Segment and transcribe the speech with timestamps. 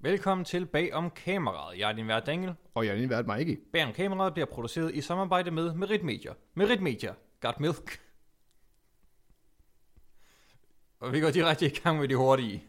[0.00, 1.78] Velkommen til Bag om kameraet.
[1.78, 2.52] Jeg er din vært Daniel.
[2.74, 3.60] Og jeg er din vært Mikey.
[3.72, 6.30] Bag om kameraet bliver produceret i samarbejde med Merit Media.
[6.54, 7.12] Merit Media.
[7.40, 8.00] Got milk.
[11.00, 12.64] Og vi går direkte i gang med de hurtige.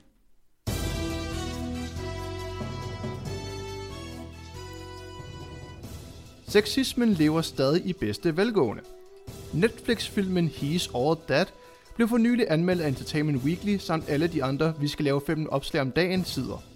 [6.48, 8.84] Sexismen lever stadig i bedste velgående.
[9.54, 11.54] Netflix-filmen He's All That
[11.96, 15.50] blev for nylig anmeldt af Entertainment Weekly samt alle de andre Vi skal lave fem
[15.50, 16.68] opslag om dagen sider.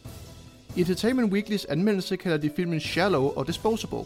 [0.76, 4.04] I Entertainment Weeklys anmeldelse kalder de filmen Shallow og Disposable.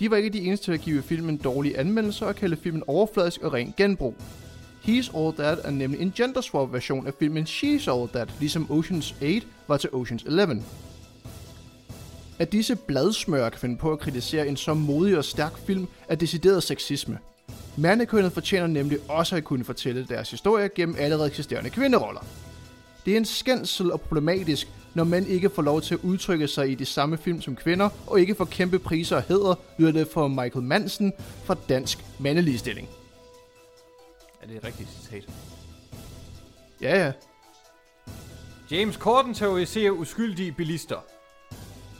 [0.00, 3.42] De var ikke de eneste til at give filmen dårlige anmeldelser og kalde filmen overfladisk
[3.42, 4.14] og ren genbrug.
[4.84, 9.14] He's All That er nemlig en genderswap version af filmen She's All That, ligesom Ocean's
[9.24, 10.62] 8 var til Ocean's 11.
[12.38, 16.14] At disse bladsmør kan finde på at kritisere en så modig og stærk film er
[16.14, 17.18] decideret sexisme.
[17.76, 22.20] Mandekønnet fortjener nemlig også at kunne fortælle deres historie gennem allerede eksisterende kvinderoller.
[23.06, 26.70] Det er en skændsel og problematisk, når mænd ikke får lov til at udtrykke sig
[26.70, 30.08] i de samme film som kvinder, og ikke får kæmpe priser og hæder, lyder det
[30.08, 31.12] for Michael Mansen
[31.44, 32.88] fra Dansk Mandeligstilling.
[34.42, 35.28] Er det et rigtigt citat?
[36.80, 37.12] Ja, ja.
[38.70, 40.96] James Corden terroriserer uskyldige bilister.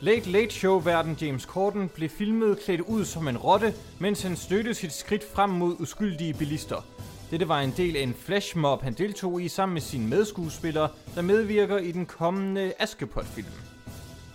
[0.01, 4.75] Late Late Show-verden James Corden blev filmet klædt ud som en rotte, mens han støttede
[4.75, 6.87] sit skridt frem mod uskyldige bilister.
[7.31, 11.23] Dette var en del af en flashmob, han deltog i sammen med sine medskuespillere, der
[11.23, 13.47] medvirker i den kommende Askepot-film.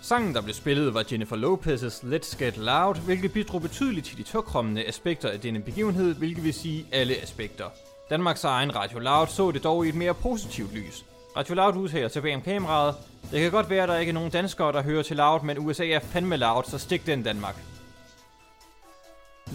[0.02, 4.22] Sangen, der blev spillet, var Jennifer Lopez's Let's Get Loud, hvilket bidrog betydeligt til de
[4.22, 7.64] tokrommende aspekter af denne begivenhed, hvilket vil sige alle aspekter.
[8.10, 11.04] Danmarks egen Radio Loud så det dog i et mere positivt lys.
[11.36, 12.94] Radio Loud udtaler tilbage om kameraet.
[13.30, 15.58] Det kan godt være, at der ikke er nogen danskere, der hører til Loud, men
[15.58, 17.56] USA er fandme Loud, så stik den Danmark.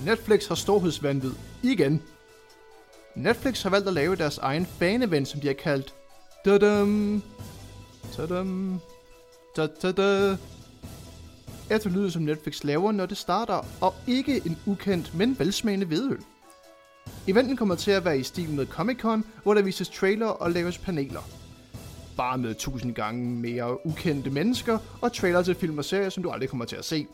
[0.05, 1.33] Netflix har storhedsvandvid
[1.63, 2.01] igen.
[3.15, 5.93] Netflix har valgt at lave deres egen fanevent, som de har kaldt
[6.45, 7.23] Dadam,
[8.13, 8.79] tadam,
[9.57, 10.37] da da da.
[11.69, 16.19] Efter lyder som Netflix laver, når det starter, og ikke en ukendt, men velsmagende vedøl.
[17.27, 20.51] Eventen kommer til at være i stil med Comic Con, hvor der vises trailer og
[20.51, 21.21] laves paneler.
[22.17, 26.29] Bare med tusind gange mere ukendte mennesker og trailer til film og serier, som du
[26.29, 27.07] aldrig kommer til at se.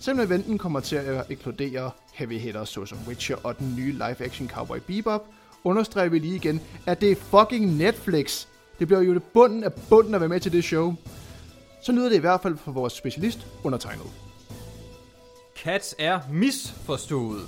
[0.00, 4.78] Selvom eventen kommer til at inkludere heavy hitters såsom Witcher og den nye live-action Cowboy
[4.86, 5.26] Bebop,
[5.64, 8.46] understreger vi lige igen, at det er fucking Netflix.
[8.78, 10.94] Det bliver jo det bunden af bunden at være med til det show.
[11.82, 14.06] Så lyder det i hvert fald for vores specialist undertegnet.
[15.64, 17.42] Cats er misforstået.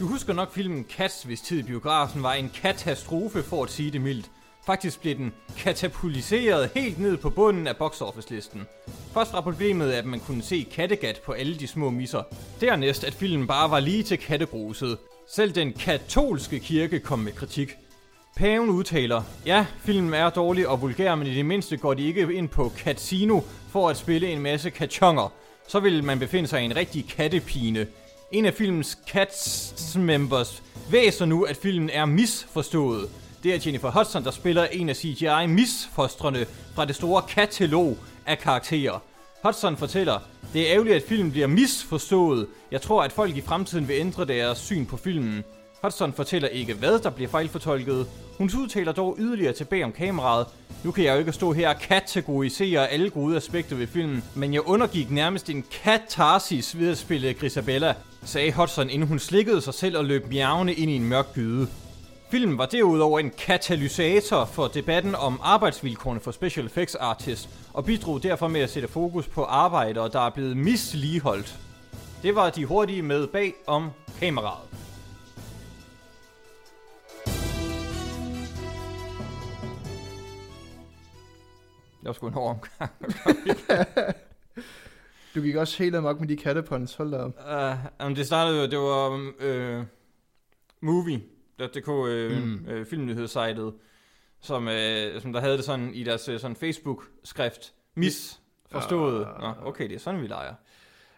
[0.00, 3.90] Du husker nok filmen Cats, hvis tid i biografen var en katastrofe, for at sige
[3.90, 4.30] det mildt.
[4.66, 8.66] Faktisk blev den katapultiseret helt ned på bunden af box office listen.
[9.14, 12.22] Først var problemet, at man kunne se kattegat på alle de små misser.
[12.60, 14.98] Dernæst, at filmen bare var lige til kattegruset.
[15.28, 17.76] Selv den katolske kirke kom med kritik.
[18.36, 22.32] Paven udtaler, ja, filmen er dårlig og vulgær, men i det mindste går de ikke
[22.32, 25.32] ind på casino for at spille en masse kachonger.
[25.68, 27.86] Så vil man befinde sig i en rigtig kattepine.
[28.32, 33.10] En af filmens cats members væser nu, at filmen er misforstået.
[33.44, 37.96] Det er Jennifer Hudson, der spiller en af CGI-misfostrene fra det store katalog
[38.26, 39.02] af karakterer.
[39.44, 40.18] Hudson fortæller,
[40.52, 42.46] det er ærgerligt, at filmen bliver misforstået.
[42.70, 45.44] Jeg tror, at folk i fremtiden vil ændre deres syn på filmen.
[45.82, 48.06] Hudson fortæller ikke, hvad der bliver fejlfortolket.
[48.38, 50.46] Hun udtaler dog yderligere tilbage om kameraet.
[50.84, 54.54] Nu kan jeg jo ikke stå her og kategorisere alle gode aspekter ved filmen, men
[54.54, 57.94] jeg undergik nærmest en katarsis ved at spille Grisabella,
[58.24, 61.68] sagde Hudson, inden hun slikkede sig selv og løb miavne ind i en mørk gyde.
[62.34, 68.22] Filmen var derudover en katalysator for debatten om arbejdsvilkårene for special effects artists, og bidrog
[68.22, 71.58] derfor med at sætte fokus på arbejdere, der er blevet misligeholdt.
[72.22, 73.90] Det var de hurtige med bag om
[74.20, 74.68] kameraet.
[82.00, 82.90] Det var sgu en hård omgang.
[85.34, 87.38] Du gik også helt amok med de kattepuns, hold da op.
[88.00, 89.84] Uh, um, det startede jo, det var uh,
[90.80, 92.64] Movie.dk, uh, Mm.
[92.66, 92.80] mm.
[92.80, 93.74] uh, filmnyhedssejtet,
[94.40, 97.74] som, uh, som der havde det sådan i deres uh, sådan Facebook-skrift.
[97.96, 99.26] Misforstået.
[99.36, 99.40] Ah.
[99.40, 100.54] Nå, okay, det er sådan, vi leger.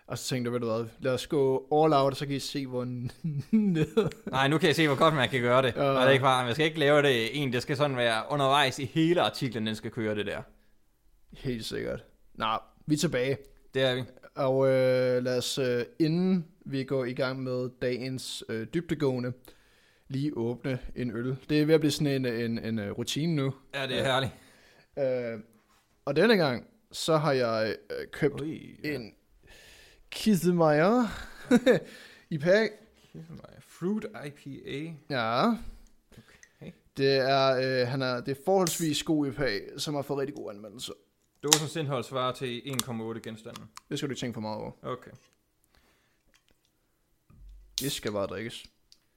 [0.06, 2.36] Og så tænkte jeg, ved du hvad, lad os gå all out, og så kan
[2.36, 2.84] I se, hvor
[3.50, 4.08] ned.
[4.30, 5.74] Nej, nu kan jeg se, hvor godt man kan gøre det.
[5.76, 5.82] Ja.
[5.82, 8.22] Og det er ikke bare, man skal ikke lave det en, det skal sådan være
[8.30, 10.42] undervejs i hele artiklen, den skal køre det der.
[11.32, 12.04] Helt sikkert.
[12.34, 12.46] Nå,
[12.86, 13.36] vi er tilbage.
[13.74, 14.02] Det er vi.
[14.34, 19.32] Og øh, lad os, øh, inden vi går i gang med dagens øh, dybdegående,
[20.08, 21.36] lige åbne en øl.
[21.48, 23.54] Det er ved at blive sådan en, en, en øh, rutine nu.
[23.74, 24.32] Ja, det er herligt.
[24.98, 25.40] Øh,
[26.04, 29.14] og denne gang, så har jeg øh, købt Ui, en
[30.10, 31.04] Kissemeyer
[32.30, 32.68] IPA.
[33.60, 34.94] Fruit IPA.
[35.10, 35.48] Ja.
[35.48, 36.72] Okay.
[36.96, 40.54] Det er, øh, han er, det er forholdsvis god IPA, som har fået rigtig gode
[40.54, 40.92] anmeldelser.
[41.42, 43.60] Dåsens indhold svarer til 1,8 genstande.
[43.88, 44.72] Det skal du ikke tænke for meget over.
[44.82, 45.10] Okay.
[47.80, 48.66] Det skal bare drikkes.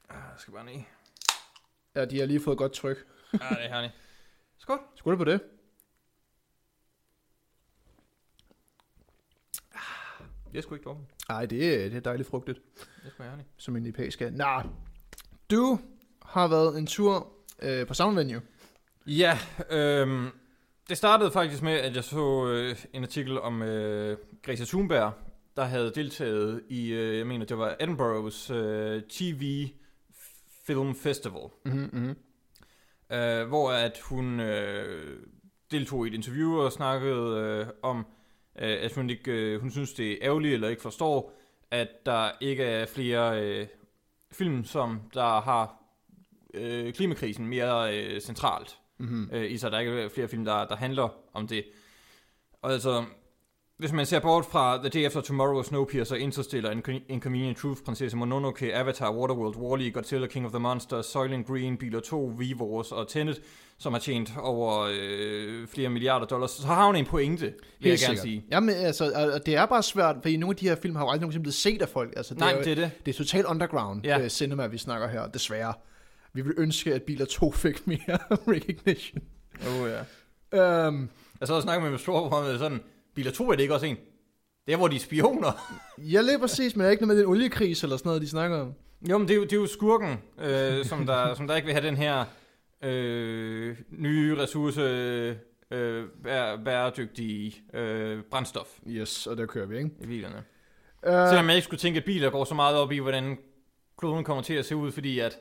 [0.10, 0.82] Ah, jeg skal bare ned.
[1.96, 2.98] Ja, de har lige fået godt tryk.
[3.34, 3.94] Ah, det er herligt.
[4.58, 4.80] Skål.
[4.96, 5.42] Skål på det.
[10.52, 11.10] Det er sgu ikke dårligt.
[11.30, 12.60] Ej, det er, det er dejligt frugtigt,
[13.04, 13.50] Det smager herligt.
[13.58, 14.34] som en IPA skal.
[14.34, 14.62] Nå,
[15.52, 15.80] du
[16.26, 18.42] har været en tur øh, på Sound Venue.
[19.08, 19.40] Ja,
[19.70, 20.30] øhm,
[20.90, 25.14] det startede faktisk med, at jeg så øh, en artikel om øh, Greta Thunberg,
[25.56, 29.68] der havde deltaget i, øh, jeg mener, det var Edinburghs øh, TV
[30.70, 32.10] Film Festival, Mm-hmm.
[33.12, 35.20] øh, hvor at hun øh,
[35.72, 37.98] deltog i et interview og snakkede øh, om,
[38.60, 41.34] øh, at hun ikke, øh, hun synes det er ærgerligt eller ikke forstår,
[41.72, 43.68] at der ikke er flere øh,
[44.32, 45.84] film, som der har
[46.54, 49.30] øh, klimakrisen mere øh, centralt Mm-hmm.
[49.34, 49.72] øh, i sig.
[49.72, 51.66] Der er ikke flere film, der, der handler om det.
[52.62, 53.06] Og altså,
[53.80, 58.18] hvis man ser bort fra The Day After Tomorrow, Snowpiercer, Interstellar, Incon- Inconvenient Truth, Prinsesse
[58.18, 63.08] Mononoke, Avatar, Waterworld, Wall-E, Godzilla, King of the Monsters, Soylent Green, Biler 2, Vivors og
[63.08, 63.42] Tenet,
[63.78, 67.90] som har tjent over øh, flere milliarder dollars, så har hun en pointe, vil jeg
[67.90, 68.20] gerne sikkert.
[68.24, 68.46] sige.
[68.52, 71.10] Jamen, altså, og- det er bare svært, fordi nogle af de her film har jo
[71.10, 72.14] aldrig nogensinde blevet set af folk.
[72.18, 72.92] Altså, det Nej, er, jo- det er det.
[73.06, 74.20] det er totalt underground Ja.
[74.22, 75.74] uh, cinema, vi snakker her, desværre.
[76.34, 78.18] Vi vil ønske, at Biler 2 fik mere
[78.54, 79.22] recognition.
[79.68, 80.88] Oh, ja.
[80.88, 81.10] Um,
[81.40, 82.80] Jeg så og snakkede med storebror om sådan,
[83.20, 83.98] Biler 2 er det ikke også en?
[84.66, 85.52] Det er, hvor de er spioner.
[86.14, 88.58] jeg lige præcis, men er ikke noget med den oliekris eller sådan noget, de snakker
[88.58, 88.74] om.
[89.10, 91.66] Jo, men det er jo, det er jo skurken, øh, som, der, som der ikke
[91.66, 92.26] vil have den her
[92.84, 94.82] øh, nye ressource
[95.72, 99.90] øh, bære, bæredygtige øh, brændstof Yes, og der kører vi, ikke?
[100.02, 100.44] i bilerne.
[101.08, 103.38] Uh, Selvom jeg ikke skulle tænke, at biler går så meget op i, hvordan
[103.98, 105.38] kloden kommer til at se ud, fordi at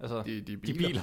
[0.00, 1.02] altså, de, de, de biler.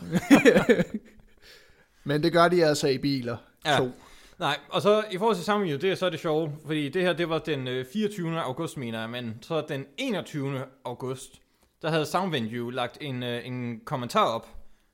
[2.10, 3.38] men det gør de altså i biler.
[3.66, 3.78] Ja.
[3.78, 3.92] To.
[4.40, 7.14] Nej, og så i forhold til sammenligning, det er så det sjove, fordi det her,
[7.14, 8.42] det var den øh, 24.
[8.42, 10.66] august, mener jeg, men så den 21.
[10.86, 11.42] august,
[11.82, 14.48] der havde Soundvenue lagt en, øh, en kommentar op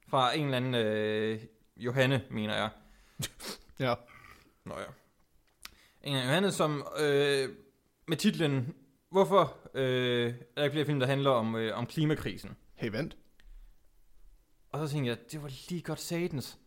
[0.08, 1.40] fra en eller anden øh,
[1.78, 2.70] Johanne, mener jeg.
[3.80, 3.94] Ja.
[4.66, 4.86] Nå ja.
[6.04, 7.50] En af Johanne, som øh,
[8.08, 8.76] med titlen,
[9.10, 12.58] hvorfor øh, er der ikke flere film, der handler om, øh, om klimakrisen?
[12.76, 13.18] Hey, vent.
[14.72, 16.60] Og så tænkte jeg, det var lige godt satans.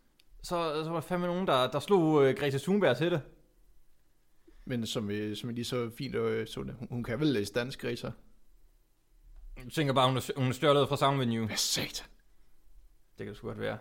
[0.49, 3.21] Så, så var der fandme nogen, der, der slog øh, Greta Thunberg til det.
[4.65, 6.75] Men som vi, som vi lige så fint øh, så det.
[6.79, 8.11] Hun, hun kan vel læse dansk, Greta?
[9.65, 11.47] Jeg tænker bare, hun er, hun er stjålet fra Sound Venue.
[11.47, 12.07] Hvad satan?
[13.19, 13.79] Det kan det sgu godt være.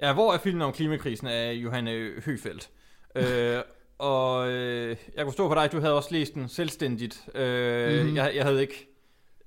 [0.00, 2.70] Ja, hvor er filmen om klimakrisen af Johanne Høfeldt?
[3.14, 3.62] øh,
[3.98, 7.28] og øh, jeg kunne stå på dig, du havde også læst den selvstændigt.
[7.34, 7.98] Øh, Mhm.
[8.02, 8.16] mm-hmm.
[8.16, 8.88] jeg, jeg havde ikke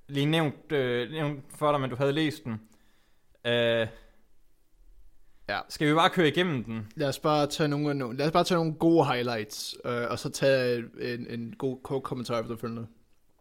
[0.08, 2.62] lige nævnt, øh, nævnt for dig, men du havde læst den.
[3.46, 3.88] Øh,
[5.50, 5.60] Ja.
[5.70, 6.88] Skal vi bare køre igennem den?
[6.96, 10.30] Lad os bare tage nogle, lad os bare tage nogle gode highlights, øh, og så
[10.30, 12.88] tage en, en god kort kommentar efterfølgende.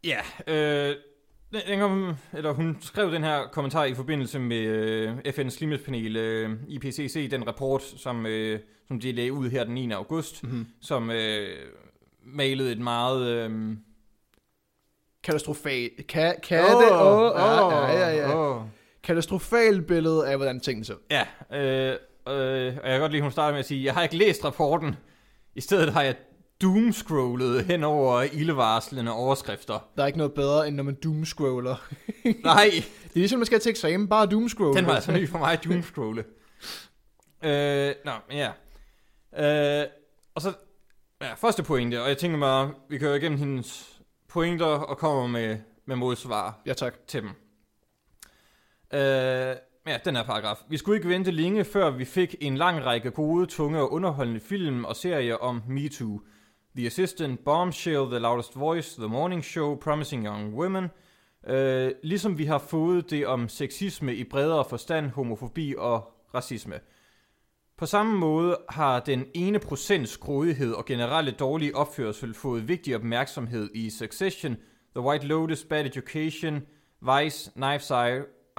[0.04, 0.94] Ja, øh,
[1.68, 6.50] den, kom, eller hun skrev den her kommentar i forbindelse med øh, FN's klimapanel, øh,
[6.68, 9.90] IPCC, den rapport, som, øh, som de lagde ud her den 9.
[9.90, 10.66] august, Mm-hmm.
[10.80, 11.48] som øh,
[12.24, 13.26] malede et meget...
[13.26, 13.76] Øh,
[15.22, 15.90] Katastrofal.
[16.08, 16.92] Kan, kan oh, det?
[16.92, 18.62] Åh, oh, ja, ja, ja, ja.
[19.00, 19.06] Åh.
[19.06, 20.98] Katastrofal billede af, hvordan tingene ser ud.
[21.10, 24.02] Ja, øh, øh, og jeg kan godt lide, hun starter med at sige, jeg har
[24.02, 24.96] ikke læst rapporten.
[25.54, 26.14] I stedet har jeg
[26.62, 29.88] doomscrollet hen over ildevarslende overskrifter.
[29.96, 31.88] Der er ikke noget bedre, end når man doomscroller.
[32.44, 32.70] Nej,
[33.04, 34.76] Det er ligesom, man skal til eksamen, bare doomscroll.
[34.76, 36.24] den var altså ny for mig, doomscrolle.
[37.44, 38.50] øh, nå, ja.
[39.82, 39.86] Øh,
[40.34, 40.52] og så,
[41.22, 45.58] ja, første pointe, og jeg tænker mig, vi kører igennem hendes pointer og kommer med,
[45.86, 46.94] med modsvar Ja, tak.
[47.06, 47.30] til dem.
[48.94, 49.56] Øh,
[49.86, 50.56] ja, den her paragraf.
[50.68, 54.40] Vi skulle ikke vente længe, før vi fik en lang række gode, tunge og underholdende
[54.40, 56.20] film og serier om MeToo.
[56.76, 60.86] The Assistant, Bombshell, The Loudest Voice, The Morning Show, Promising Young Women.
[61.46, 66.74] Øh, ligesom vi har fået det om sexisme i bredere forstand, homofobi og racisme.
[67.78, 73.70] På samme måde har den ene procents grådighed og generelle dårlige opførsel fået vigtig opmærksomhed
[73.74, 74.56] i Succession,
[74.96, 76.62] The White Lotus, Bad Education,
[77.00, 77.90] Vice, Knives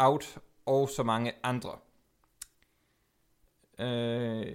[0.02, 1.70] Out og så mange andre.
[3.80, 4.48] Øh,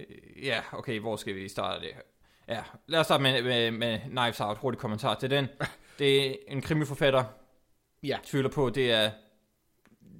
[0.43, 1.91] ja, okay, hvor skal vi starte det?
[2.47, 4.57] Ja, lad os starte med, med, med Knives Out.
[4.57, 5.47] Hurtig kommentar til den.
[5.99, 7.23] Det er en krimiforfatter.
[8.03, 8.17] Ja.
[8.23, 9.11] Tvivler på, det er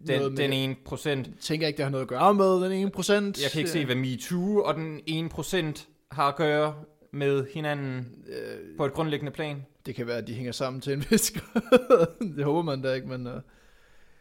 [0.08, 1.40] den, med- den ene procent.
[1.42, 3.42] Tænker ikke, det har noget at gøre med den ene procent.
[3.44, 8.24] Jeg kan ikke se, hvad MeToo og den ene procent har at gøre med hinanden
[8.28, 9.66] Øh, på et grundlæggende plan.
[9.86, 11.34] det kan være, at de hænger sammen til en vis
[12.38, 13.28] det håber man da ikke, men...
[13.28, 13.34] Uh,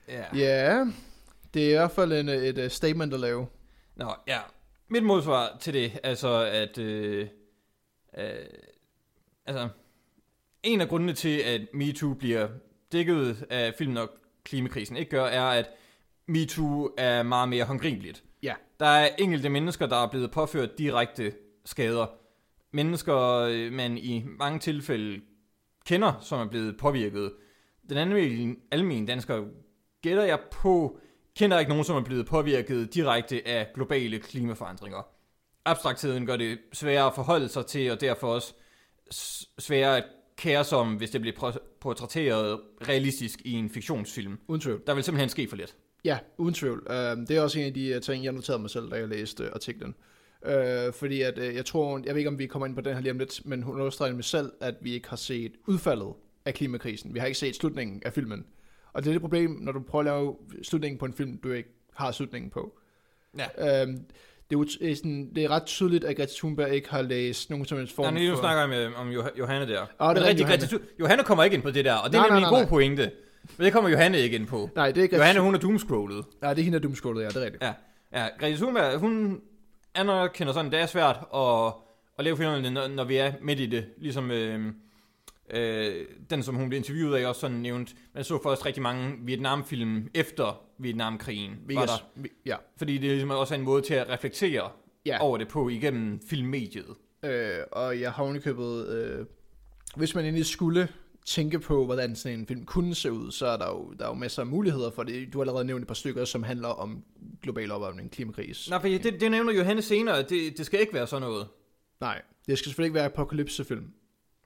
[0.09, 0.25] Ja.
[0.37, 0.85] ja,
[1.55, 3.47] det er i hvert fald en, et uh, statement at lave.
[3.97, 4.39] Nå, ja.
[4.89, 7.29] Mit modsvar til det er så, at, øh,
[8.19, 8.47] Øh,
[9.47, 9.69] altså,
[10.63, 12.49] en af grundene til, at MeToo bliver
[12.93, 14.11] dækket af filmen og
[14.45, 15.71] klimakrisen ikke gør, er, at
[16.27, 18.25] MeToo er meget mere håndgribeligt.
[18.43, 18.55] Ja.
[18.81, 21.33] Der er enkelte mennesker, der er blevet påført direkte
[21.65, 22.07] skader.
[22.71, 23.17] Mennesker,
[23.51, 25.21] øh, man i mange tilfælde
[25.87, 27.33] kender, som er blevet påvirket.
[27.89, 29.45] Den anden almindelige dansker
[30.03, 30.99] gætter jeg på,
[31.39, 35.07] kender ikke nogen, som er blevet påvirket direkte af globale klimaforandringer.
[35.65, 38.55] Abstraktheden gør det sværere at forholde sig til, og derfor også
[39.59, 40.05] sværere at
[40.37, 44.39] kære sig om, hvis det bliver portrætteret realistisk i en fiktionsfilm.
[44.49, 44.83] Uden tvivl.
[44.87, 45.77] Der vil simpelthen ske for lidt.
[46.05, 46.87] Ja, uden tvivl.
[46.91, 49.09] Uh, det er også en af de øh, ting, jeg noterede mig selv, da jeg
[49.09, 49.95] læste uh, artiklen.
[50.43, 52.95] Uh, fordi at, uh, jeg tror, jeg ved ikke, om vi kommer ind på den
[52.95, 56.15] her lige om lidt, men hun understreger med selv, at vi ikke har set udfaldet
[56.45, 57.15] af klimakrisen.
[57.15, 58.47] Vi har ikke set slutningen af filmen.
[58.97, 61.53] Og det er det problem, når du prøver at lave slutningen på en film, du
[61.53, 62.79] ikke har slutningen på.
[63.39, 63.85] Ja.
[63.85, 63.95] Uh,
[64.51, 67.79] det er, sådan, det er ret tydeligt, at Greta Thunberg ikke har læst nogen som
[67.79, 68.41] helst form Nej, nu for...
[68.41, 69.87] snakker jeg om, om Johanne der.
[69.99, 70.67] Oh, det er rigtig, Johanne.
[70.67, 72.61] Greta, Johanne kommer ikke ind på det der, og det er nej, nemlig nej, nej,
[72.61, 73.11] en god pointe.
[73.57, 74.71] Men det kommer Johanne ikke ind på.
[74.75, 75.17] Nej, det er Greta...
[75.17, 76.25] Johanne, hun er doomscrollet.
[76.43, 77.63] Nej, det er hende, der doomscrollet, ja, det er rigtigt.
[77.63, 77.73] Ja,
[78.13, 79.41] ja Greta Thunberg, hun
[79.95, 81.73] anerkender sådan, det er svært at,
[82.19, 83.85] at lave filmerne, når, når vi er midt i det.
[83.99, 84.73] Ligesom øh,
[85.51, 87.95] øh, den, som hun blev interviewet af, også sådan nævnt.
[88.15, 91.53] Man så først rigtig mange Vietnamfilm efter Vietnamkrigen.
[91.69, 91.91] Var yes.
[91.91, 92.29] der.
[92.47, 92.57] Ja.
[92.77, 94.71] Fordi det ligesom også er en måde til at reflektere
[95.07, 95.19] ja.
[95.21, 96.95] over det på igennem filmmediet.
[97.25, 99.27] Øh, og jeg har unikøbet, øh,
[99.97, 100.89] hvis man egentlig skulle
[101.27, 104.09] tænke på, hvordan sådan en film kunne se ud, så er der jo, der er
[104.09, 105.33] jo masser af muligheder for det.
[105.33, 107.05] Du har allerede nævnt et par stykker, som handler om
[107.43, 108.71] global opvarmning, klimakris.
[108.71, 111.47] Nej, for det, det nævner Johannes senere, det, det skal ikke være sådan noget.
[112.01, 113.85] Nej, det skal selvfølgelig ikke være apokalypsefilm.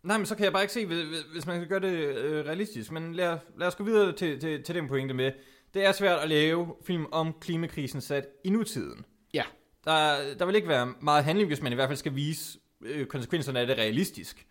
[0.02, 0.86] Nej, men så kan jeg bare ikke se,
[1.32, 2.92] hvis man kan gøre det øh, realistisk.
[2.92, 5.32] Men lad, lad os gå videre til, til, til den pointe med.
[5.74, 9.04] Det er svært at lave film om klimakrisen sat i nutiden.
[9.34, 9.42] Ja.
[9.84, 13.06] Der, der vil ikke være meget handling, hvis man i hvert fald skal vise øh,
[13.06, 14.46] konsekvenserne af det realistisk.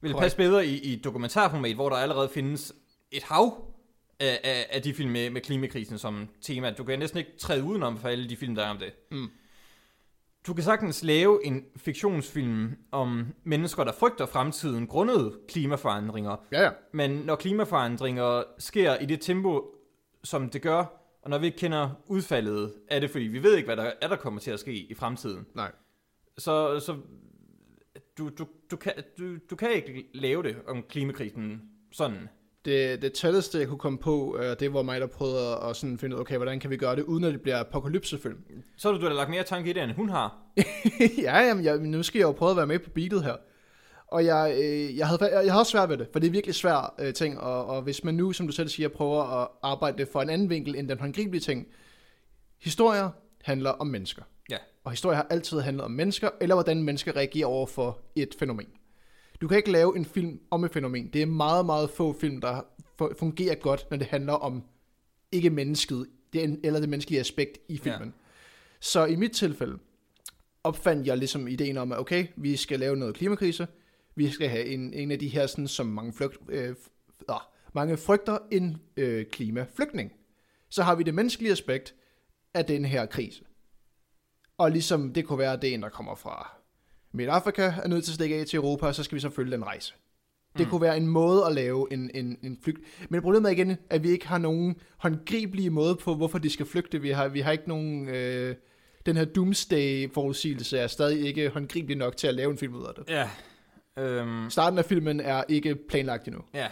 [0.00, 2.72] Vil det passe bedre i, i dokumentarformat, hvor der allerede findes
[3.10, 3.74] et hav
[4.20, 6.70] af, af, af de film med, med klimakrisen som tema.
[6.70, 8.92] Du kan næsten ikke træde udenom for alle de film, der er om det.
[9.10, 9.30] Mm.
[10.48, 16.36] Du kan sagtens lave en fiktionsfilm om mennesker, der frygter fremtiden grundet klimaforandringer.
[16.52, 16.70] Ja, ja.
[16.92, 19.74] Men når klimaforandringer sker i det tempo,
[20.24, 20.84] som det gør,
[21.22, 24.08] og når vi ikke kender udfaldet af det, fordi vi ved ikke, hvad der er,
[24.08, 25.46] der kommer til at ske i fremtiden.
[25.54, 25.72] Nej.
[26.38, 26.96] Så, så
[28.18, 31.62] du, du, du, kan, du, du kan ikke lave det om klimakrisen
[31.92, 32.28] sådan.
[32.64, 35.98] Det, det tætteste, jeg kunne komme på, øh, det var mig, der prøvede at sådan
[35.98, 38.44] finde ud af, okay, hvordan kan vi gøre det, uden at det bliver apokalypsefilm.
[38.76, 40.36] Så har du, har lagt mere tanke i det, end hun har.
[41.26, 43.36] ja, jamen, jeg, nu skal jeg jo prøve at være med på beatet her.
[44.06, 46.54] Og jeg, øh, jeg, havde, jeg, jeg havde svært ved det, for det er virkelig
[46.54, 50.06] svært øh, ting, og, og hvis man nu, som du selv siger, prøver at arbejde
[50.12, 51.66] for en anden vinkel end den håndgribelige ting,
[52.60, 53.10] historier
[53.42, 54.22] handler om mennesker.
[54.50, 54.56] Ja.
[54.84, 58.68] Og historier har altid handlet om mennesker, eller hvordan mennesker reagerer over for et fænomen.
[59.40, 61.12] Du kan ikke lave en film om et fænomen.
[61.12, 62.62] Det er meget, meget få film, der
[63.18, 64.62] fungerer godt, når det handler om
[65.32, 68.08] ikke mennesket, det, eller det menneskelige aspekt i filmen.
[68.08, 68.14] Ja.
[68.80, 69.78] Så i mit tilfælde
[70.64, 73.66] opfandt jeg ligesom ideen om, at okay, vi skal lave noget klimakrise,
[74.14, 76.68] vi skal have en, en af de her, sådan, som mange, flygt, øh,
[77.30, 77.36] øh,
[77.72, 80.12] mange frygter, en øh, klimaflygtning.
[80.68, 81.94] Så har vi det menneskelige aspekt
[82.54, 83.44] af den her krise.
[84.58, 86.57] Og ligesom det kunne være, det en, der kommer fra
[87.12, 89.30] Midt Afrika, er nødt til at stikke af til Europa, og så skal vi så
[89.30, 89.94] følge den rejse.
[90.58, 90.70] Det mm.
[90.70, 92.80] kunne være en måde at lave en, en, en flygt.
[93.08, 96.66] Men problemet er igen, at vi ikke har nogen håndgribelige måde på, hvorfor de skal
[96.66, 97.00] flygte.
[97.00, 98.08] Vi har, vi har ikke nogen...
[98.08, 98.54] Øh,
[99.06, 102.94] den her doomsday-forudsigelse er stadig ikke håndgribelig nok til at lave en film ud af
[102.94, 103.04] det.
[103.08, 103.30] Ja.
[104.02, 104.50] Øhm.
[104.50, 106.42] Starten af filmen er ikke planlagt endnu.
[106.54, 106.68] Ja.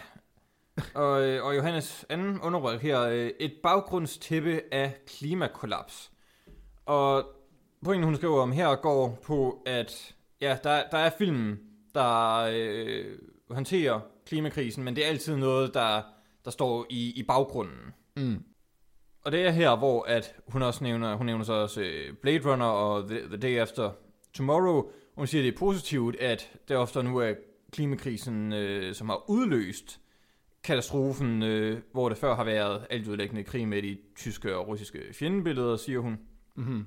[0.93, 6.11] og, øh, og Johannes anden underrøg her, øh, et baggrundstæppe af klimakollaps.
[6.85, 7.25] Og
[7.85, 11.59] pointen, hun skriver om her, går på, at ja, der, der er film,
[11.93, 13.05] der øh,
[13.51, 16.01] håndterer klimakrisen, men det er altid noget, der,
[16.45, 17.93] der står i, i baggrunden.
[18.15, 18.43] Mm.
[19.21, 22.51] Og det er her, hvor at hun også nævner, hun nævner så også øh, Blade
[22.51, 23.91] Runner og The, The Day After
[24.33, 24.89] Tomorrow.
[25.15, 27.33] Hun siger, det er positivt, at det ofte nu er
[27.71, 29.99] klimakrisen, øh, som har udløst
[30.63, 35.75] katastrofen, øh, hvor det før har været altudlæggende krig med de tyske og russiske fjendebilleder,
[35.75, 36.19] siger hun.
[36.55, 36.85] Mm-hmm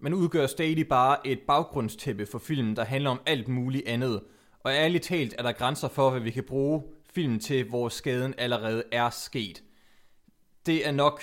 [0.00, 4.20] men udgør stadig bare et baggrundstæppe for filmen, der handler om alt muligt andet.
[4.60, 6.82] Og ærligt talt er der grænser for, hvad vi kan bruge
[7.14, 9.62] filmen til, hvor skaden allerede er sket.
[10.66, 11.22] Det er nok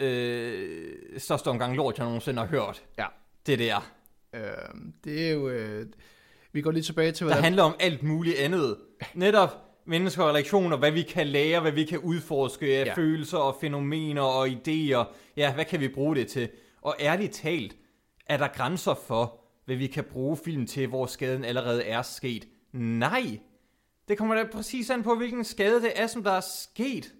[0.00, 2.82] øh, største omgang lort, jeg nogensinde har hørt.
[2.98, 3.06] Ja.
[3.46, 3.92] Det der.
[4.34, 4.40] Øh,
[5.04, 5.48] det er jo...
[5.48, 5.86] Øh,
[6.52, 7.42] vi går lige tilbage til, hvad der...
[7.42, 8.76] handler om alt muligt andet.
[9.14, 9.50] Netop
[9.84, 12.94] mennesker og reaktioner, hvad vi kan lære, hvad vi kan udforske af ja.
[12.94, 15.04] følelser og fænomener og idéer.
[15.36, 16.48] Ja, hvad kan vi bruge det til?
[16.82, 17.76] Og ærligt talt,
[18.28, 22.48] er der grænser for, hvad vi kan bruge film til, hvor skaden allerede er sket?
[22.72, 23.38] Nej.
[24.08, 27.12] Det kommer da præcis an på, hvilken skade det er, som der er sket.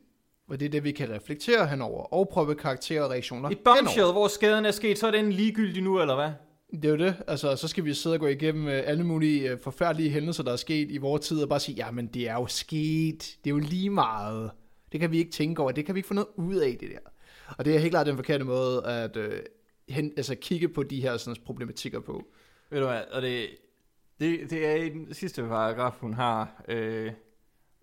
[0.49, 4.13] Og det er det, vi kan reflektere henover, og prøve karakterer og reaktioner I Bombshell,
[4.13, 6.31] hvor skaden er sket, så er den ligegyldig nu, eller hvad?
[6.73, 7.17] Det er jo det.
[7.27, 10.53] Altså, så skal vi sidde og gå igennem øh, alle mulige øh, forfærdelige hændelser, der
[10.53, 13.37] er sket i vores tid, og bare sige, ja, men det er jo sket.
[13.45, 14.51] Det er jo lige meget.
[14.93, 15.73] Det kan vi ikke tænke over.
[15.73, 17.11] Det kan vi ikke få noget ud af, det der.
[17.59, 19.41] Og det er helt klart den forkerte måde at øh,
[19.89, 22.27] hen, altså, kigge på de her sådan, problematikker på.
[22.71, 23.49] Ved du hvad, og det,
[24.21, 27.13] det, det er i den sidste paragraf, hun har, øh,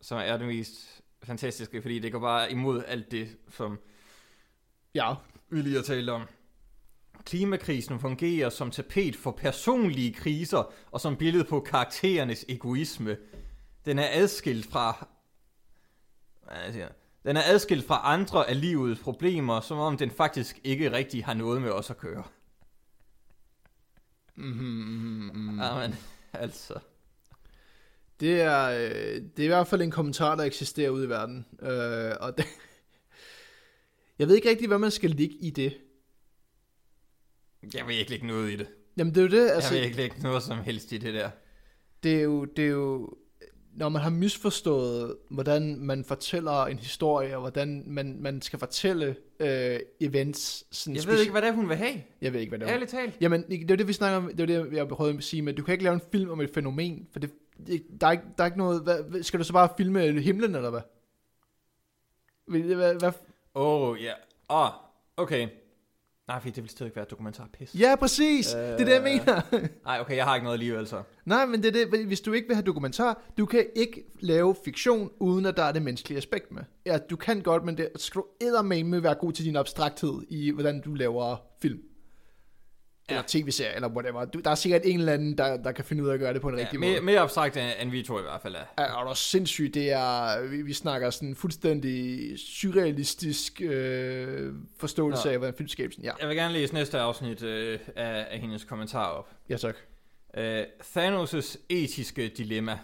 [0.01, 3.79] som er det mest fantastiske, fordi det går bare imod alt det, som
[4.95, 5.13] Ja,
[5.49, 6.27] vi lige har talt om.
[7.25, 13.17] Klimakrisen fungerer som tapet for personlige kriser og som billede på karakterernes egoisme.
[13.85, 15.07] Den er adskilt fra...
[16.43, 16.89] Hvad siger,
[17.25, 21.33] den er adskilt fra andre af livets problemer, som om den faktisk ikke rigtig har
[21.33, 22.23] noget med os at køre.
[24.35, 25.95] mm-hmm, mm, Jamen,
[26.33, 26.79] altså...
[28.19, 31.45] Det er, øh, det er i hvert fald en kommentar, der eksisterer ude i verden.
[31.61, 32.45] Øh, og det,
[34.19, 35.77] jeg ved ikke rigtig, hvad man skal ligge i det.
[37.73, 38.67] Jeg vil ikke lægge noget i det.
[38.97, 40.97] Jamen det er jo det, Altså, altså, jeg vil ikke lægge noget som helst i
[40.97, 41.29] det der.
[42.03, 43.17] det er jo, det er jo,
[43.75, 49.15] når man har misforstået, hvordan man fortæller en historie, og hvordan man, man skal fortælle
[49.39, 50.65] øh, events.
[50.71, 52.03] Sådan Jeg ved ikke, hvad det er, hun vil have.
[52.21, 52.73] Jeg ved ikke, hvad det er.
[52.73, 53.17] Ærligt talt.
[53.21, 55.55] Jamen, det er det, vi snakker om, det er det, jeg prøvede at sige, men
[55.55, 57.31] du kan ikke lave en film om et fænomen, for det,
[57.67, 60.55] det der, er ikke, der er ikke noget, hvad, skal du så bare filme himlen,
[60.55, 60.81] eller hvad?
[62.45, 63.11] Hvad, hvad,
[63.53, 64.13] oh, ja.
[64.49, 64.69] Åh,
[65.17, 65.47] okay.
[66.27, 67.75] Nej, fordi det vil stadig være dokumentarpis.
[67.79, 68.61] Ja, præcis, øh...
[68.61, 69.41] det er det, jeg mener.
[69.85, 71.03] Nej, okay, jeg har ikke noget alligevel, så.
[71.25, 74.55] Nej, men det er det, hvis du ikke vil have dokumentar, du kan ikke lave
[74.65, 76.63] fiktion, uden at der er det menneskelige aspekt med.
[76.85, 80.51] Ja, du kan godt, men det skal du eddermame være god til din abstrakthed i,
[80.51, 81.79] hvordan du laver film.
[83.09, 83.41] Eller Ja.
[83.41, 84.25] tv-serie, eller whatever.
[84.25, 86.33] Du, der er sikkert en eller anden, der, der kan finde ud af at gøre
[86.33, 87.01] det på en Ja, rigtig mere, måde.
[87.01, 88.59] mere abstrakt end, end vi to i hvert fald er.
[88.77, 95.31] Er, er du sindssygt, det er, vi, vi snakker sådan fuldstændig surrealistisk øh, forståelse Nå.
[95.31, 95.97] af, hvordan film skabes.
[96.03, 99.29] Ja, Jeg vil gerne læse næste afsnit øh, af, af hendes kommentar op.
[99.49, 99.75] ja tak.
[100.37, 100.63] Øh,
[100.97, 102.79] Thanos' etiske dilemma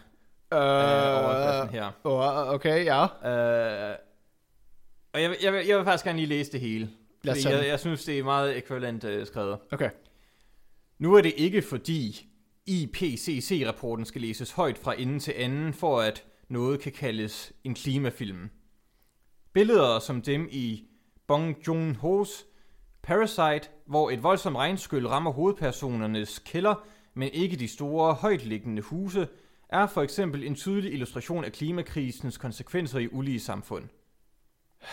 [0.53, 1.91] Øh, er overskriften her.
[2.53, 3.03] okay, ja.
[3.03, 3.95] Øh,
[5.13, 6.89] og jeg, vil- jeg, vil, jeg vil faktisk gerne lige læse det hele.
[7.23, 9.57] Lad os jeg, jeg synes, det er meget ekvivalent øh, skrevet.
[9.71, 9.89] Okay.
[11.01, 12.27] Nu er det ikke fordi
[12.65, 18.49] IPCC-rapporten skal læses højt fra ende til anden, for at noget kan kaldes en klimafilm.
[19.53, 20.83] Billeder som dem i
[21.27, 22.45] Bong Joon-ho's
[23.03, 26.75] Parasite, hvor et voldsomt regnskyld rammer hovedpersonernes kælder,
[27.13, 29.27] men ikke de store, højtliggende huse,
[29.69, 33.83] er for eksempel en tydelig illustration af klimakrisens konsekvenser i ulige samfund.
[33.83, 34.87] Det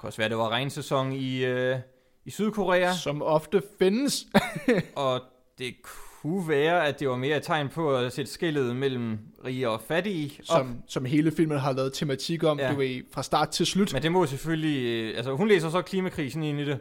[0.00, 1.78] kan også være, det var regnsæson i, øh,
[2.24, 2.92] i Sydkorea.
[2.94, 4.26] Som ofte findes.
[4.96, 5.20] Og
[5.58, 9.68] det kunne være, at det var mere et tegn på at sætte skillet mellem rige
[9.68, 10.46] og fattige op.
[10.58, 12.72] som, som hele filmen har lavet tematik om, Ja.
[12.72, 13.92] du ved, fra start til slut.
[13.92, 14.84] Men det må selvfølgelig...
[14.86, 16.78] øh, Altså, hun læser så klimakrisen ind i det.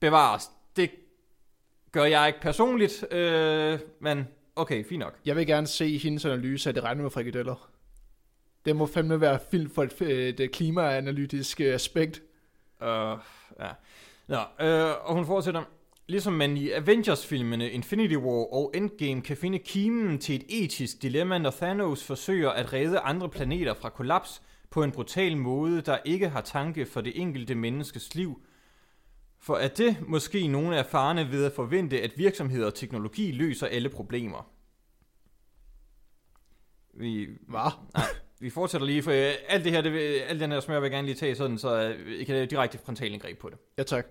[0.00, 0.50] Bevares.
[0.76, 0.90] Det
[1.92, 5.18] gør jeg ikke personligt, øh, men okay, fint nok.
[5.24, 7.70] Jeg vil gerne se hendes analyse af det regner med frikadeller.
[8.64, 12.22] Det må fandme være film for et, et, et klimaanalytisk øh, aspekt.
[12.80, 12.86] Uh,
[13.60, 13.68] ja.
[14.28, 15.64] Nå, øh, og hun fortsætter.
[16.06, 21.38] Ligesom man i Avengers-filmene Infinity War og Endgame kan finde kimen til et etisk dilemma,
[21.38, 26.28] når Thanos forsøger at redde andre planeter fra kollaps på en brutal måde, der ikke
[26.28, 28.42] har tanke for det enkelte menneskes liv.
[29.38, 33.66] For er det måske nogle af farerne ved at forvente, at virksomheder og teknologi løser
[33.66, 34.50] alle problemer?
[36.94, 37.70] Vi, Hvad?
[37.94, 38.04] Nej,
[38.44, 40.84] vi fortsætter lige, for øh, alt det her, det, vil- alt den her smør vil
[40.86, 43.58] jeg gerne lige tage sådan, så øh, I kan lave direkte frontalindgreb på det.
[43.78, 44.06] Ja, tak.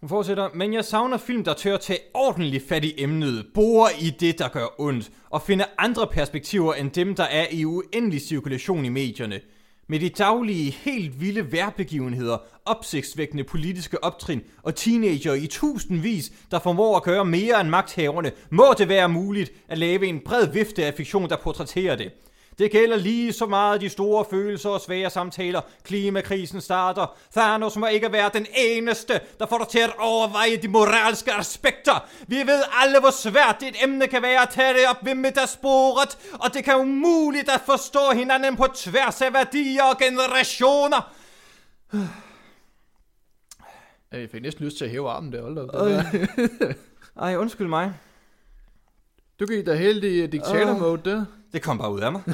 [0.00, 4.10] Hun fortsætter, men jeg savner film, der tør tage ordentligt fat i emnet, bore i
[4.20, 8.84] det, der gør ondt, og finde andre perspektiver end dem, der er i uendelig cirkulation
[8.84, 9.40] i medierne.
[9.88, 16.96] Med de daglige, helt vilde værbegivenheder, opsigtsvækkende politiske optrin og teenager i tusindvis, der formår
[16.96, 20.94] at gøre mere end magthaverne, må det være muligt at lave en bred vifte af
[20.94, 22.12] fiktion, der portrætterer det.
[22.58, 25.60] Det gælder lige så meget de store følelser og svære samtaler.
[25.84, 27.16] Klimakrisen starter.
[27.32, 32.08] Thanos må ikke være den eneste, der får dig til at overveje de moralske aspekter.
[32.26, 36.18] Vi ved alle, hvor svært et emne kan være at tage det op ved middagsbordet,
[36.32, 41.12] og det kan umuligt at forstå hinanden på tværs af værdier og generationer.
[44.12, 45.42] Ja, Jeg fik næsten lyst til at hæve armen der.
[45.42, 46.74] Hold da.
[47.26, 47.92] Ej, undskyld mig.
[49.42, 50.80] Du gik da helt i dictator Åh.
[50.80, 51.24] mode der.
[51.52, 52.22] Det kom bare ud af mig.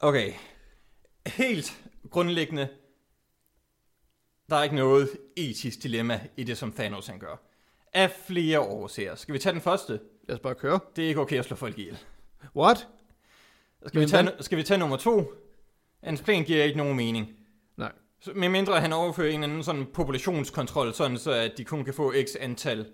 [0.00, 0.32] Okay.
[1.26, 2.68] Helt grundlæggende.
[4.50, 7.36] Der er ikke noget etisk dilemma i det, som Thanos han gør.
[7.92, 9.14] Af flere årsager.
[9.14, 10.00] Skal vi tage den første?
[10.28, 10.80] Lad os bare køre.
[10.96, 11.98] Det er ikke okay at slå folk ihjel.
[12.56, 12.88] What?
[13.86, 15.32] Skal vi, Men tage, skal vi tage nummer to?
[16.04, 17.28] Hans plan giver ikke nogen mening.
[17.76, 17.92] Nej.
[18.20, 21.84] Så- Med mindre han overfører en eller anden sådan populationskontrol, sådan så at de kun
[21.84, 22.86] kan få x antal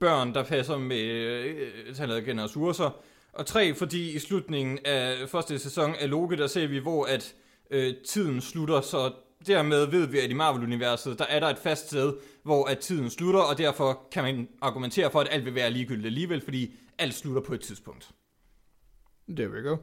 [0.00, 2.90] børn, der passer med øh, tallet ressourcer.
[3.32, 7.34] Og tre, fordi i slutningen af første sæson af Loki, der ser vi, hvor at
[7.70, 9.12] øh, tiden slutter, så
[9.46, 13.10] dermed ved vi, at i Marvel-universet, der er der et fast sted, hvor at tiden
[13.10, 17.14] slutter, og derfor kan man argumentere for, at alt vil være ligegyldigt alligevel, fordi alt
[17.14, 18.10] slutter på et tidspunkt.
[19.28, 19.76] There we go.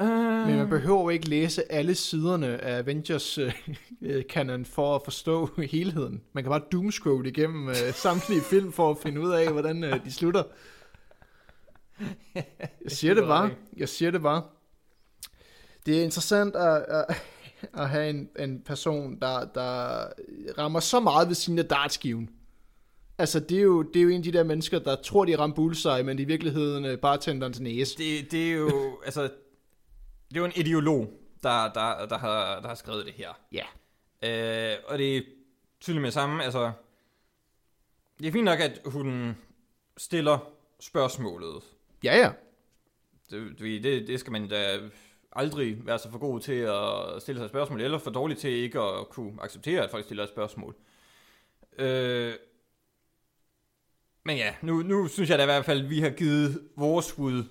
[0.00, 0.46] Uh...
[0.46, 3.54] Men man behøver jo ikke læse alle siderne af Avengers øh,
[4.02, 6.22] øh, canon for at forstå helheden.
[6.32, 10.04] Man kan bare doomscroll igennem øh, samtlige film for at finde ud af, hvordan øh,
[10.04, 10.42] de slutter.
[12.34, 12.44] Jeg
[12.86, 13.50] siger det bare.
[13.76, 14.42] Jeg siger det bare.
[15.86, 17.04] Det er interessant at, at,
[17.74, 20.04] at have en, en person, der, der
[20.58, 22.30] rammer så meget ved sine dartskiven.
[23.18, 25.38] Altså, det er, jo, det er jo en af de der mennesker, der tror, de
[25.38, 27.98] rammer bullseye, men i virkeligheden øh, bare tænder til næse.
[27.98, 29.30] Det, det er jo, altså,
[30.28, 31.12] det er jo en ideolog,
[31.42, 33.32] der, der, der, har, der har skrevet det her.
[33.52, 33.64] Ja.
[34.22, 35.22] Øh, og det er
[35.80, 36.72] tydeligt med samme, altså,
[38.18, 39.36] det er fint nok, at hun
[39.96, 40.38] stiller
[40.80, 41.62] spørgsmålet.
[42.04, 42.32] Ja, ja.
[43.30, 44.78] Det, det, det skal man da
[45.32, 48.80] aldrig være så for god til at stille sig spørgsmål, eller for dårlig til ikke
[48.80, 50.76] at kunne acceptere, at folk stiller et spørgsmål.
[51.78, 52.34] Øh,
[54.24, 57.12] men ja, nu, nu synes jeg da i hvert fald, at vi har givet vores
[57.12, 57.44] bud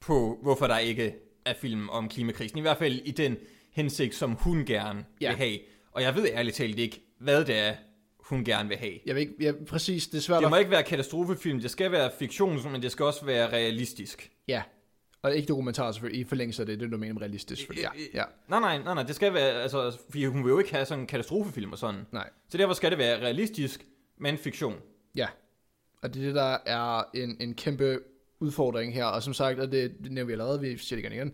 [0.00, 2.58] på, hvorfor der ikke er film om klimakrisen.
[2.58, 3.36] I hvert fald i den
[3.72, 5.28] hensigt, som hun gerne Ja.
[5.28, 5.58] vil have.
[5.92, 7.74] Og jeg ved ærligt talt ikke, hvad det er,
[8.18, 8.92] hun gerne vil have.
[9.06, 10.50] Jeg ved ikke, ja, præcis, det er svært Det at...
[10.50, 14.30] må ikke være katastrofefilm, det skal være fiktion, men det skal også være realistisk.
[14.48, 14.62] Ja,
[15.22, 17.88] og ikke dokumentar selvfølgelig, i forlængelse af det, det er du mener realistisk, fordi ja,
[18.14, 20.84] ja, Nej, nej, nej, nej, det skal være, altså, fordi hun vil jo ikke have
[20.86, 22.00] sådan en katastrofefilm og sådan.
[22.12, 23.84] nej, Så derfor skal det være realistisk,
[24.18, 24.74] men fiktion.
[25.14, 25.26] ja.
[26.02, 27.98] Og det er det, der er en, en kæmpe
[28.40, 31.12] udfordring her, og som sagt, og det, det nævner vi allerede, vi siger det igen
[31.12, 31.32] igen,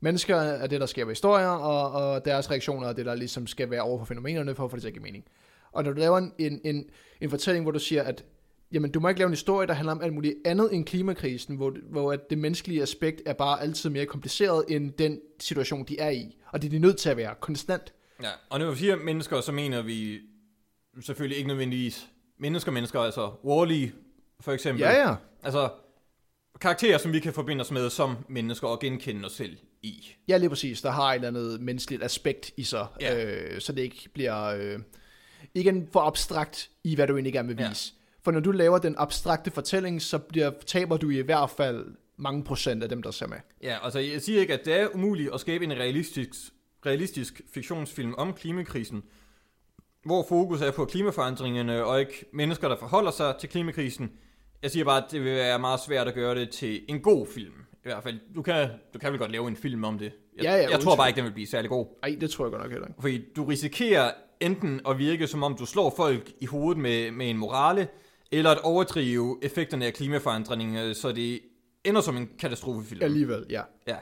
[0.00, 3.70] mennesker er det, der skaber historier, og, og deres reaktioner er det, der ligesom skal
[3.70, 5.24] være over for fænomenerne, for at få det til at give mening.
[5.72, 8.24] Og når du laver en, en, en, en fortælling, hvor du siger, at
[8.72, 11.56] jamen, du må ikke lave en historie, der handler om alt muligt andet end klimakrisen,
[11.56, 15.98] hvor, hvor at det menneskelige aspekt er bare altid mere kompliceret end den situation, de
[15.98, 16.36] er i.
[16.52, 17.92] Og det er de nødt til at være konstant.
[18.22, 20.20] Ja, og når vi siger mennesker, så mener vi
[21.00, 23.90] selvfølgelig ikke nødvendigvis mennesker, mennesker, altså Wall-E
[24.40, 24.80] for eksempel.
[24.80, 25.14] Ja, ja.
[25.42, 25.68] Altså
[26.60, 30.14] karakterer, som vi kan forbinde os med som mennesker og genkende os selv i.
[30.28, 30.82] Ja, lige præcis.
[30.82, 33.24] Der har et eller andet menneskeligt aspekt i sig, Ja.
[33.54, 34.78] øh, så det ikke bliver øh,
[35.54, 37.68] igen for abstrakt i, hvad du egentlig gerne vil Ja.
[37.68, 37.92] vise.
[38.24, 41.86] For når du laver den abstrakte fortælling, så bliver, taber du i hvert fald
[42.16, 43.36] mange procent af dem, der ser med.
[43.62, 46.36] Ja, altså jeg siger ikke, at det er umuligt at skabe en realistisk,
[46.86, 49.02] realistisk fiktionsfilm om klimakrisen,
[50.04, 54.10] hvor fokus er på klimaforandringerne og ikke mennesker, der forholder sig til klimakrisen.
[54.62, 57.26] Jeg siger bare, at det vil være meget svært at gøre det til en god
[57.26, 57.52] film.
[57.72, 60.12] I hvert fald, du kan, du kan vel godt lave en film om det.
[60.36, 61.86] Jeg, Ja, ja, jeg tror bare ikke, den vil blive særlig god.
[62.02, 63.00] Ej, det tror jeg godt nok heller ikke.
[63.00, 67.30] Fordi du risikerer enten at virke som om du slår folk i hovedet med, med
[67.30, 67.88] en morale,
[68.32, 71.40] eller at overdrive effekterne af klimaforandringen, så det
[71.84, 73.02] ender som en katastrofefilm.
[73.02, 73.62] Alligevel, ja.
[73.86, 73.96] Ja.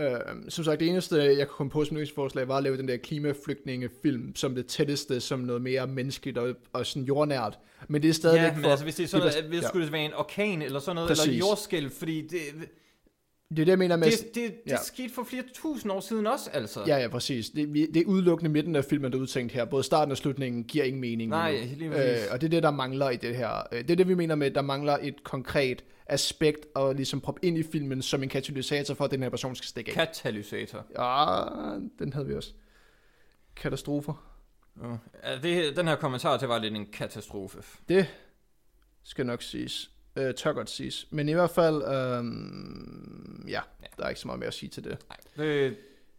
[0.00, 0.06] Øh,
[0.48, 2.96] som sagt, det eneste, jeg kunne komme på som løsningsforslag, var at lave den der
[2.96, 7.58] klimaflygtningefilm, som det tætteste, som noget mere menneskeligt og, og sådan jordnært.
[7.88, 8.70] Men det er stadigvæk Ja, men for...
[8.70, 9.68] altså hvis det er sådan det noget, hvis det ja.
[9.68, 11.24] skulle være en orkan eller sådan noget, Præcis.
[11.26, 12.30] eller jordskælv, fordi det,
[13.50, 14.06] Det er det, jeg mener med...
[14.06, 14.76] det, det, det ja.
[14.84, 16.80] skete for flere tusind år siden også, altså.
[16.86, 17.50] Ja, ja, præcis.
[17.50, 19.64] Det, vi- det er udelukkende midten af filmen, der er udtænkt her.
[19.64, 21.30] Både starten og slutningen giver ingen mening.
[21.30, 23.50] Nej, lige øh, Og det er det, der mangler i det her.
[23.72, 27.44] Øh, Det er det, vi mener med, der mangler et konkret aspekt at ligesom proppe
[27.44, 29.94] ind i filmen som en katalysator for, at den her person skal stikke af.
[29.94, 30.86] Katalysator.
[30.98, 31.44] Ja,
[31.98, 32.52] den havde vi også.
[33.56, 34.30] Katastrofer.
[35.22, 37.62] Ja, det, den her kommentar til var lidt en katastrofe.
[37.88, 38.06] Det
[39.04, 39.90] skal nok siges.
[40.16, 41.06] Øh, tør godt siges.
[41.10, 43.60] Men i hvert fald, øhm, ja,
[43.96, 44.98] der er ikke så meget mere at sige til det.
[45.08, 45.76] Nej, det,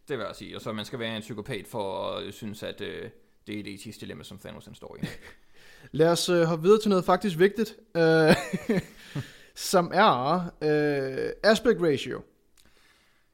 [0.08, 0.56] det vil jeg sige.
[0.56, 3.10] Og så man skal være en psykopat for at synes, at øh,
[3.46, 5.06] det er et etisk dilemma, som Thanos han står i.
[5.92, 8.02] Lad os øh, hoppe videre til noget faktisk vigtigt, øh,
[9.56, 12.22] som er øh, aspect ratio.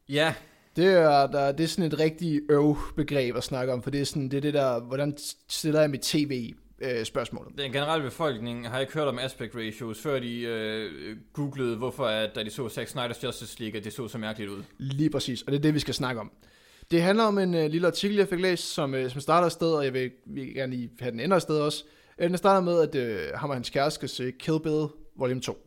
[0.09, 0.35] ja,
[0.77, 4.05] Det er, der, det er sådan et rigtig øv-begreb at snakke om, for det er,
[4.05, 5.17] sådan, det er det der, hvordan
[5.49, 7.59] stiller jeg mit tv øh, spørgsmålet.
[7.59, 12.35] den generelle befolkning har ikke hørt om aspect ratios, før de øh, googlede, hvorfor at,
[12.35, 14.63] da de så Zack Snyder's Justice League, at det så så mærkeligt ud.
[14.79, 16.33] Lige præcis, og det er det, vi skal snakke om.
[16.91, 19.53] Det handler om en øh, lille artikel, jeg fik læst, som, øh, som starter et
[19.53, 21.85] sted, og jeg vil, vil gerne lige have den ender et sted også.
[22.19, 25.41] Øh, Den starter med, at øh, ham og hans kæreste skal se Kill Bill Volume
[25.41, 25.67] 2.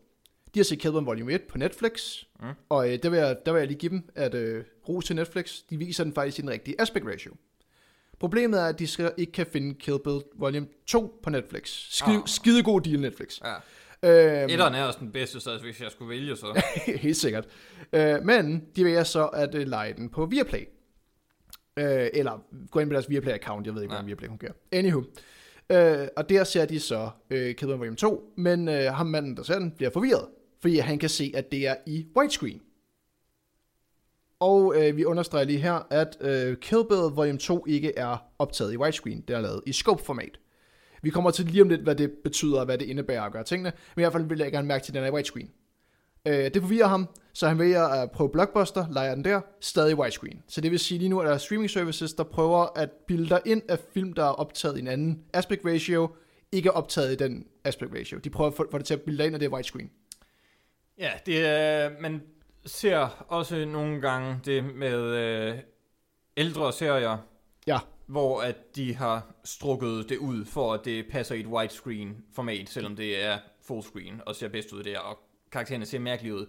[0.56, 2.48] De har set Bill Volume 1 på Netflix, Mm.
[2.70, 5.16] og øh, der, vil jeg, der vil jeg lige give dem, at øh, ros til
[5.16, 7.34] Netflix, de viser den faktisk i den rigtige aspect ratio.
[8.20, 11.70] Problemet er, at de skal, ikke kan finde Kill Bill Volume 2 på Netflix.
[11.90, 12.22] Skide, Ah.
[12.26, 13.40] skide god deal, Netflix.
[13.44, 13.54] Ja.
[14.44, 16.62] Øhm, Etteren er også den bedste, så hvis jeg skulle vælge, så...
[17.06, 17.48] Helt sikkert.
[17.94, 20.62] Øh, men de vælger så at øh, lege den på Viaplay.
[21.78, 23.98] Øh, eller gå ind på deres Viaplay-account, jeg ved ikke, Ja.
[24.02, 24.54] hvordan Viaplay fungerer.
[24.72, 25.04] Anywho.
[25.70, 29.44] Øh, og der ser de så øh, Kid Volume 2, men øh, ham manden, der
[29.44, 30.26] ser den, bliver forvirret,
[30.66, 32.62] fordi han kan se, at det er i widescreen.
[34.40, 38.74] Og øh, vi understreger lige her, at øh, Kill Bill Volume 2 ikke er optaget
[38.74, 39.24] i widescreen.
[39.28, 40.40] Det er lavet i scope-format.
[41.02, 43.44] Vi kommer til lige om lidt, hvad det betyder, og hvad det indebærer at gøre
[43.44, 43.72] tingene.
[43.96, 45.50] Men i hvert fald vil jeg gerne mærke til, at den er i widescreen.
[46.28, 50.44] Øh, det forvirrer ham, så han vælger at prøve Blockbuster, leger den der, stadig widescreen.
[50.48, 53.42] Så det vil sige, lige nu er der streaming services, der prøver at bilde dig
[53.46, 56.10] ind af film, der er optaget i en anden aspect ratio,
[56.52, 58.18] ikke optaget i den aspect ratio.
[58.18, 59.90] De prøver at få det til at bilde dig ind, af det er widescreen.
[60.98, 62.24] Ja, det er, man
[62.66, 65.60] ser også nogle gange det med øh,
[66.38, 67.18] ældre serier,
[67.68, 72.24] Ja, hvor at de har strukket det ud, for at det passer i et widescreen
[72.34, 75.20] format, selvom det er fullscreen og ser bedst ud der, og
[75.52, 76.46] karaktererne ser mærkeligt ud.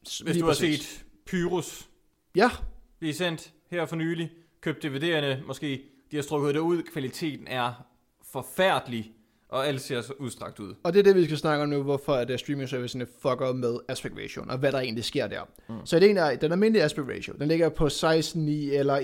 [0.00, 0.80] Hvis lige du har præcis.
[0.80, 1.88] set Pyrus
[2.34, 2.50] Ja,
[2.98, 7.86] blive sendt her for nylig, købt DVD'erne måske, de har strukket det ud, kvaliteten er
[8.22, 9.12] forfærdelig,
[9.48, 10.74] og alt ser så udstrakt ud.
[10.82, 13.52] Og det er det, vi skal snakke om nu, hvorfor at uh, streaming servicene fucker
[13.52, 15.40] med aspect ratio, og hvad der egentlig sker der.
[15.68, 15.74] Mm.
[15.84, 18.40] Så det ene er, den almindelige aspect ratio, den ligger på 16,9
[18.72, 18.98] eller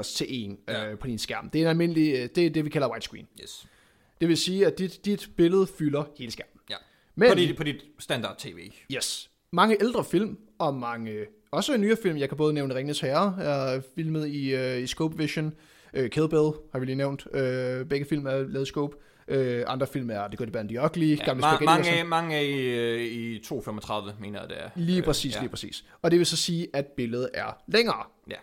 [0.00, 0.90] 1,85 til 1 Ja.
[0.90, 1.50] øh, på din skærm.
[1.50, 3.26] Det er en almindelig, øh, det er det, vi kalder widescreen.
[3.42, 3.66] Yes.
[4.20, 6.60] Det vil sige, at dit, dit billede fylder hele skærmen.
[6.70, 6.76] Ja.
[7.14, 8.70] Men, På dit, på dit standard tv.
[8.96, 11.12] yes, mange ældre film, og mange,
[11.50, 15.18] også nyere film, jeg kan både nævne Ringens Herre, er filmet i, uh, i Scope
[15.18, 15.52] Vision,
[15.98, 18.96] uh, Kill Bill har vi lige nævnt, uh, begge film er lavet i Scope,
[19.28, 21.98] uh, andre film er The Good, The Bad, The Ugly, Ja, gamle ma- mange, western.
[21.98, 24.68] af, mange af i, øh, i 235, mener jeg, det er.
[24.76, 25.40] Lige Øh, præcis, ja.
[25.40, 25.84] lige præcis.
[26.02, 28.02] Og det vil så sige, at billedet er længere.
[28.30, 28.36] Ja.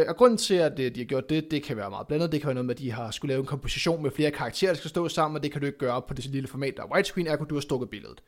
[0.00, 2.32] Øh, og grunden til, at øh, de har gjort det, det kan være meget blandet.
[2.32, 4.72] Det kan være noget med, at de har skulle lave en komposition med flere karakterer,
[4.72, 6.82] der skal stå sammen, og det kan du ikke gøre på det lille format, der
[6.82, 8.22] er widescreen, ergo du har stukket billedet.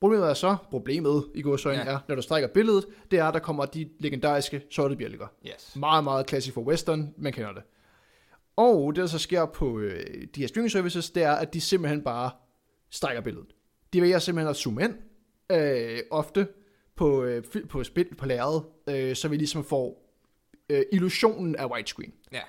[0.00, 1.70] Problemet er så, problemet i Ja.
[1.72, 1.74] ja.
[1.84, 5.26] er, når du strækker billedet, det er, at der kommer de legendariske sorte bjælker.
[5.46, 5.76] Yes.
[5.76, 7.62] Meget, meget klassisk for western, man kender det.
[8.56, 11.60] Og det, der så sker på øh, de her streaming services, det er, at de
[11.60, 12.30] simpelthen bare
[12.90, 13.48] strækker billedet.
[13.92, 14.94] De vælger simpelthen at zoome ind,
[15.52, 16.48] øh, ofte
[16.96, 20.14] på, øh, på, spil, på lærredet, øh, så vi ligesom får
[20.68, 22.12] øh, illusionen af widescreen.
[22.32, 22.40] Ja.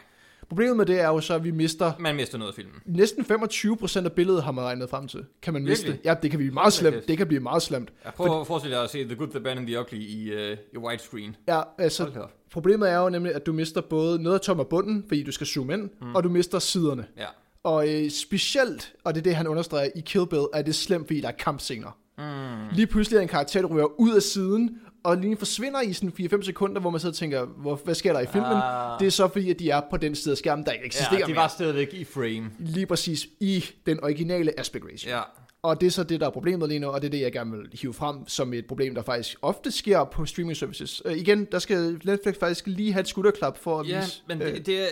[0.50, 2.76] Problemet med det er jo så, at vi mister Man mister noget af filmen.
[2.86, 5.26] næsten 25% af billedet, har man regnet frem til.
[5.42, 5.90] Kan man Virkelig?
[5.90, 6.02] miste?
[6.06, 7.08] Ja, det kan blive meget slemt.
[7.08, 7.94] Det kan blive meget slemt.
[8.06, 10.34] Jeg prøver at forestille dig at se The Good, The Bad and The Ugly i,
[10.34, 11.36] uh, i widescreen.
[11.48, 14.68] Ja, altså, Hold problemet er jo nemlig, at du mister både noget af tom og
[14.68, 16.16] bunden, fordi du skal zoome ind, mm.
[16.16, 17.06] og du mister siderne.
[17.18, 17.26] Ja.
[17.64, 21.08] Og øh, specielt, og det er det, han understreger i Kill Bill, er det slemt,
[21.08, 21.98] fordi der er kampscener.
[22.18, 22.76] Mm.
[22.76, 26.14] Lige pludselig er en karakter, der ryger ud af siden, og lige forsvinder i sådan
[26.20, 28.52] 4-5 sekunder, hvor man og tænker, hvor, hvad sker der i filmen?
[28.54, 29.00] Ah.
[29.00, 31.20] Det er så fordi, at de er på den side af skærmen, der ikke eksisterer
[31.20, 31.42] Ja, de mere.
[31.42, 32.52] var stadigvæk i frame.
[32.60, 35.10] Lige præcis i den originale aspect ratio.
[35.12, 35.22] Ja.
[35.62, 37.32] Og det er så det, der er problemet lige nu, og det er det, jeg
[37.32, 41.06] gerne vil hive frem som et problem, der faktisk ofte sker på streaming services.
[41.06, 44.22] Uh, igen, der skal Netflix faktisk lige have et skudderklap for at Ja, vise...
[44.28, 44.88] men øh, det, det, er,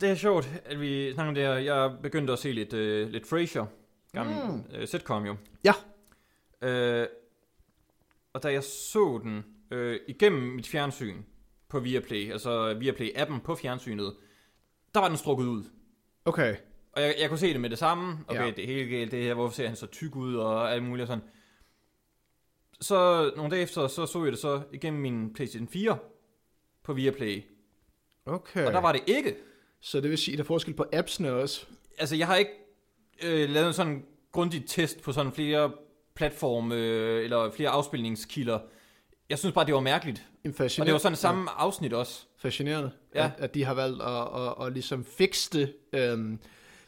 [0.00, 1.52] det er sjovt, at vi snakker om det her.
[1.54, 3.66] Jeg begyndte at se lidt, uh, lidt Frasier.
[4.12, 4.54] Gammel Mm.
[4.54, 5.36] uh, sitcom jo.
[5.64, 5.72] Ja.
[7.02, 7.06] Uh,
[8.32, 11.22] og da jeg så den uh, igennem mit fjernsyn
[11.68, 14.16] på Viaplay, altså Viaplay-appen på fjernsynet,
[14.94, 15.64] der var den strukket ud.
[16.24, 16.56] Okay,
[16.92, 18.18] Og jeg, jeg kunne se det med det samme.
[18.28, 18.50] Okay, ja.
[18.50, 19.34] det er helt galt det her.
[19.34, 21.24] Hvorfor ser han så tyk ud og alt muligt og sådan.
[22.80, 25.98] Så nogle dage efter, så så jeg det så igennem min PlayStation 4
[26.82, 27.44] på Viaplay.
[28.26, 28.66] okay.
[28.66, 29.36] Og der var det ikke.
[29.80, 31.66] Så det vil sige, at der er forskel på appsene også.
[31.98, 32.50] Altså, jeg har ikke
[33.22, 35.72] øh, lavet en sådan grundig test på sådan flere
[36.20, 38.58] platforme øh, eller flere afspilningskilder.
[39.30, 40.26] Jeg synes bare, det var mærkeligt.
[40.44, 40.52] Og
[40.86, 42.26] det var sådan samme afsnit også.
[42.38, 43.24] fascinerende, Ja.
[43.24, 45.72] at, at, de har valgt at, at, at ligesom fikse det.
[45.92, 46.38] Øhm,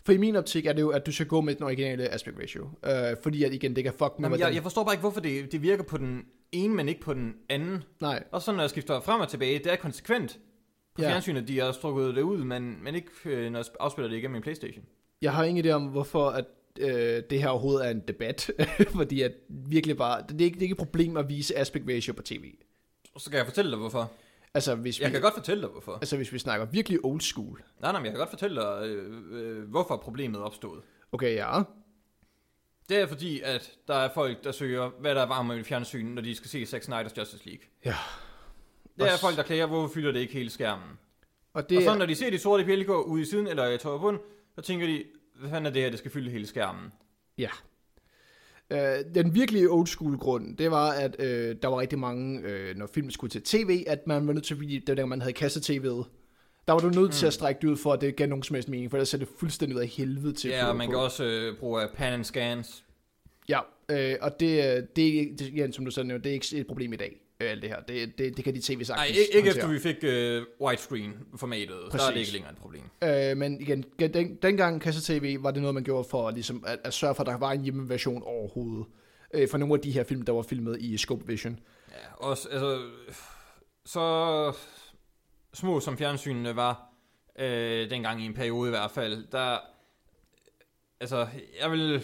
[0.04, 2.36] for i min optik er det jo, at du skal gå med den originale aspect
[2.42, 2.68] ratio.
[2.86, 4.54] Øh, fordi at igen, det kan fuck med, Jamen, jeg, den...
[4.54, 7.34] jeg forstår bare ikke, hvorfor det, det virker på den ene, men ikke på den
[7.48, 7.84] anden.
[8.00, 10.38] Nej, Og så når jeg skifter frem og tilbage, det er konsekvent.
[10.94, 11.06] På Ja.
[11.06, 11.12] ja.
[11.12, 14.32] fjernsynet, de har strukket det ud, men, men ikke øh, når jeg afspiller det igennem
[14.32, 14.84] min Playstation.
[15.22, 16.44] jeg har ingen idé om, hvorfor at,
[16.80, 18.50] øh, det her overhovedet er en debat.
[18.96, 20.22] fordi at virkelig bare...
[20.28, 22.54] Det er, ikke, det er ikke et problem at vise aspect ratio på tv.
[23.16, 24.12] Så kan jeg fortælle dig, hvorfor.
[24.54, 25.92] Altså, hvis vi, Jeg kan godt fortælle dig, hvorfor.
[25.92, 27.62] altså, hvis vi snakker virkelig old school.
[27.80, 30.80] Nej, nej, men jeg kan godt fortælle dig, øh, øh, hvorfor problemet opstod.
[31.12, 31.62] Okay, ja.
[32.88, 36.06] Det er fordi, at der er folk, der søger, hvad der er varmt i fjernsyn,
[36.06, 37.64] når de skal se Zack Snyder's Justice League.
[37.84, 37.94] Ja.
[38.98, 40.88] Det er Og s- folk, der klager, hvorfor fylder det ikke hele skærmen.
[41.52, 43.78] Og Det og så når de ser de sorte bjælker ude i siden, eller i
[43.84, 44.18] og bund,
[44.54, 45.04] så tænker de,
[45.42, 46.92] hvad fanden er det her, det skal fylde hele skærmen.
[47.38, 47.48] Ja.
[48.70, 52.76] Øh, den virkelige old school grund, det var, at øh, der var rigtig mange, øh,
[52.76, 55.20] når film skulle til tv, at man var nødt til, fordi det var der, man
[55.20, 56.04] havde kastet tv'et.
[56.66, 57.10] Der var du nødt mm.
[57.10, 59.08] til at strække det ud for, at det gav nogen som helst mening, for ellers
[59.08, 60.50] ser det fuldstændig ud af helvede til.
[60.50, 60.90] Ja, og man på.
[60.90, 62.84] kan også øh, bruge pan and scans.
[63.48, 66.56] Ja, øh, og det, øh, det, er- det, igen, som du sagde, det er ikke
[66.56, 67.80] et problem i dag, øh, alt det her.
[67.80, 69.54] Det, det, det kan de tv Nej, sagtens ikke, ikke håndtere.
[69.54, 69.96] efter vi fik
[70.60, 71.92] uh, widescreen-formatet.
[71.92, 72.82] Der er det ikke længere et problem.
[73.02, 76.94] Øh, men igen, den, dengang kasse-tv var det noget, man gjorde for ligesom, at, at
[76.94, 78.86] sørge for, at der var en hjemmeversion overhovedet.
[79.34, 81.60] Øh, for nogle af de her film, der var filmet i Scope Vision.
[81.90, 82.80] Ja, også, altså,
[83.84, 84.52] så
[85.54, 86.92] små som fjernsynene var,
[87.38, 89.58] øh, dengang i en periode i hvert fald, der,
[91.00, 91.26] altså,
[91.60, 92.02] jeg vil,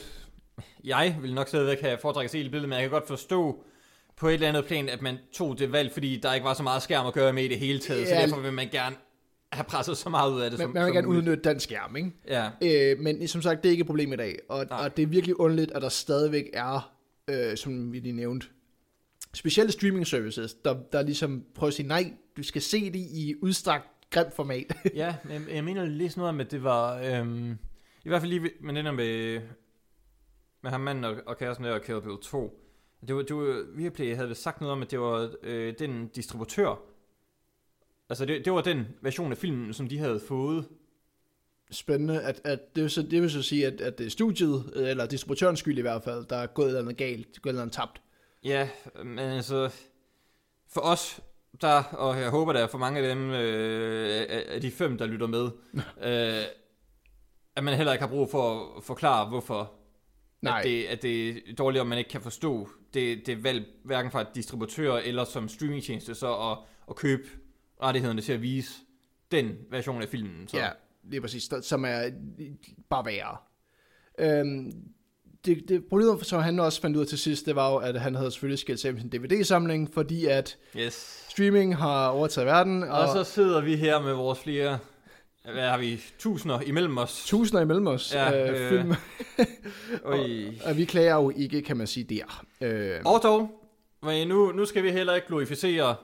[0.84, 3.64] jeg vil nok stadigvæk have foretrækket se det billede, men jeg kan godt forstå
[4.18, 6.62] på et eller andet plan, at man tog det valg, fordi der ikke var så
[6.62, 8.20] meget skærm at gøre med i det hele taget, så Ja.
[8.20, 8.96] derfor vil man gerne
[9.52, 11.28] have presset så meget ud af det, Men som, man vil som gerne muligt.
[11.28, 12.10] udnytte den skærm, ikke?
[12.28, 14.38] Ja, Øh, men som sagt, det er ikke et problem i dag.
[14.48, 14.84] Og, Nej.
[14.84, 16.92] og det er virkelig underligt, at der stadigvæk er,
[17.30, 18.46] øh, som vi lige nævnte,
[19.34, 23.34] specielle streaming services, der, der ligesom prøver at sige, nej, du skal se det i
[23.42, 24.64] udstrakt grimt format.
[24.94, 26.98] Ja, jeg, jeg mener at læse noget om, at det var...
[27.02, 27.50] Øhm,
[28.04, 29.40] I hvert fald lige med den der med,
[30.62, 32.64] med ham manden og, og kæresten der og Kill Bill 2.
[33.06, 36.80] Det var, det var, Viaplay havde sagt noget om, at det var øh, den distributør.
[38.08, 40.68] Altså det, det var den version af filmen, som de havde fået.
[41.70, 44.72] Spændende, at, at det, vil så, det vil så sige, at, at det er studiet,
[44.76, 47.54] eller distributørens skyld i hvert fald, der er gået et eller andet galt, gået et
[47.54, 48.02] eller andet tabt.
[48.44, 48.68] Ja,
[49.04, 49.70] men altså...
[50.68, 51.20] For os,
[51.60, 54.98] der, og jeg håber, der er for mange af dem, øh, af- af de fem,
[54.98, 55.44] der lytter med,
[56.08, 56.44] øh,
[57.56, 59.72] at man heller ikke har brug for at forklare, hvorfor
[60.42, 60.58] Nej.
[60.58, 64.10] At det, at det er dårligt, om man ikke kan forstå det, det valg, hverken
[64.10, 66.58] fra distributør eller som streamingtjeneste, så at,
[66.90, 67.28] at købe
[67.82, 68.72] rettighederne til at vise
[69.32, 70.48] den version af filmen.
[70.48, 70.56] Så.
[70.58, 70.68] Ja,
[71.04, 72.10] lige præcis, som er
[72.90, 73.36] bare værre.
[74.18, 74.72] Øhm,
[75.44, 78.00] det, det problemet, som han også fandt ud af til sidst, det var jo, at
[78.00, 81.26] han havde selvfølgelig skilt sig sin DVD-samling, fordi at Yes.
[81.30, 84.78] streaming har overtaget verden, og, Og så sidder vi her med vores flere,
[85.52, 87.24] hvad har vi, tusinder imellem os.
[87.26, 88.94] tusinder imellem os Ja, øh, øh, film,
[90.04, 90.18] Oj.
[90.70, 92.44] og vi klager jo ikke, kan man sige, der.
[92.60, 93.50] Øh, Og dog,
[94.02, 95.94] men nu, nu skal vi heller ikke glorificere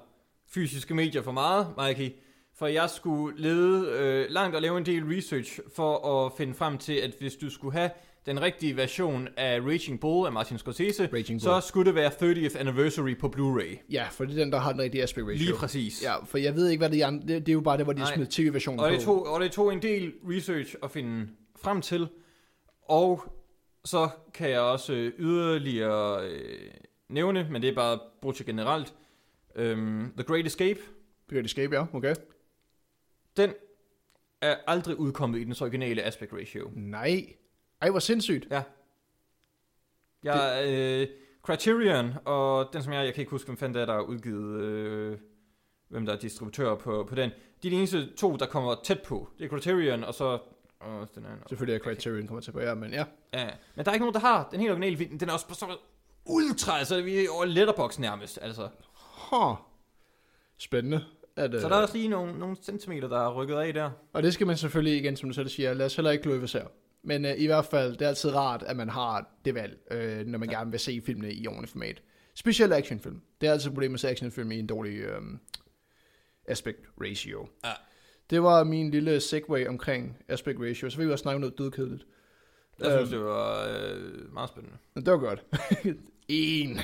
[0.55, 2.11] fysiske medier for meget, Mikey.
[2.59, 6.79] For jeg skulle lede øh, langt og lave en del research for at finde frem
[6.79, 7.91] til, at hvis du skulle have
[8.27, 11.63] den rigtige version af Raging Bull af Martin Scorsese, Raging så Bull.
[11.63, 13.79] skulle det være 30th Anniversary på Blu-ray.
[13.91, 15.39] ja, for det er den, der har den rigtige aspect ratio.
[15.39, 16.03] Lige præcis.
[16.03, 17.11] Ja, for jeg ved ikke, hvad det er.
[17.11, 18.15] Det, det er jo bare det, hvor de Nej.
[18.15, 18.95] smider tv-versionen Og på.
[18.95, 21.29] det, tog, og det tog en del research at finde
[21.63, 22.09] frem til.
[22.89, 23.23] Og
[23.85, 26.71] så kan jeg også øh, yderligere øh,
[27.09, 28.95] nævne, men det er bare brugt generelt,
[29.57, 30.81] øhm, The Great Escape.
[31.31, 32.15] Great Escape, ja, okay.
[33.37, 33.51] Den
[34.43, 36.71] er aldrig udkommet i den originale aspect ratio.
[36.75, 37.27] Nej.
[37.85, 38.47] Ej, hvor sindssygt.
[38.51, 38.63] Ja.
[40.23, 41.09] Jeg, øh,
[41.43, 44.61] Criterion, og den som jeg, jeg kan ikke huske, hvem fanden er, der har udgivet,
[44.61, 45.19] øh,
[45.89, 47.31] hvem der er distributør på, på den.
[47.63, 49.29] De er de eneste to, der kommer tæt på.
[49.39, 50.39] Det er Criterion, og så...
[50.87, 51.39] Åh, den anden.
[51.49, 53.05] Selvfølgelig er Criterion kommer til på, ja, men ja.
[53.35, 55.19] Ja, men der er ikke nogen, der har den helt originale film.
[55.19, 55.67] Den er også på så
[56.27, 58.69] ultra, altså vi er over letterbox nærmest, altså.
[59.31, 59.57] Huh.
[60.59, 61.05] Spændende.
[61.37, 63.91] At, Så der er også lige nogle, nogle centimeter, der er rykket af der.
[64.13, 66.67] Og det skal man selvfølgelig igen, som du selv siger, lad os heller ikke glorificere.
[67.05, 70.27] Men øh, i hvert fald, det er altid rart, at man har det valg, øh,
[70.27, 70.59] når man ja.
[70.59, 72.03] gerne vil se filmene i ordentligt format.
[72.35, 73.21] Specielt actionfilm.
[73.41, 75.21] Det er altid et problem se actionfilm i en dårlig øh,
[76.49, 77.49] aspect ratio.
[77.65, 77.73] Ja.
[78.31, 80.91] Det var min lille segue omkring aspect ratio.
[80.91, 82.07] Så vil vi også snakke om noget dødkedeligt.
[82.79, 83.19] Jeg synes, Øhm.
[83.19, 84.77] det var øh, meget spændende.
[84.97, 85.45] Det var godt.
[86.29, 86.79] en.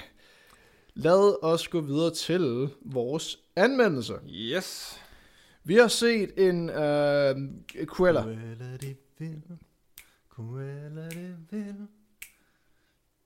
[0.95, 4.15] Lad os gå videre til vores anmeldelse.
[4.29, 5.01] Yes.
[5.65, 7.37] Vi har set en øh,
[7.87, 8.21] Cruella.
[8.23, 8.77] Cruella
[10.41, 11.87] Cruella de vil.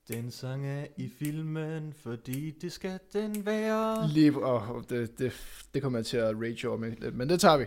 [0.07, 4.07] Den sang er i filmen, fordi det skal den være.
[4.07, 5.33] Lige, oh, det, det,
[5.73, 7.65] det kommer jeg til at rage over med men det tager vi.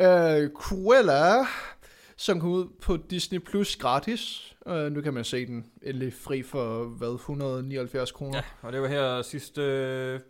[0.00, 0.44] Ja.
[0.44, 1.46] Uh, Cruella,
[2.16, 4.54] som kom ud på Disney Plus gratis.
[4.66, 8.36] Uh, nu kan man se den endelig fri for, hvad, 179 kroner.
[8.36, 10.20] ja, og det var her sidste øh,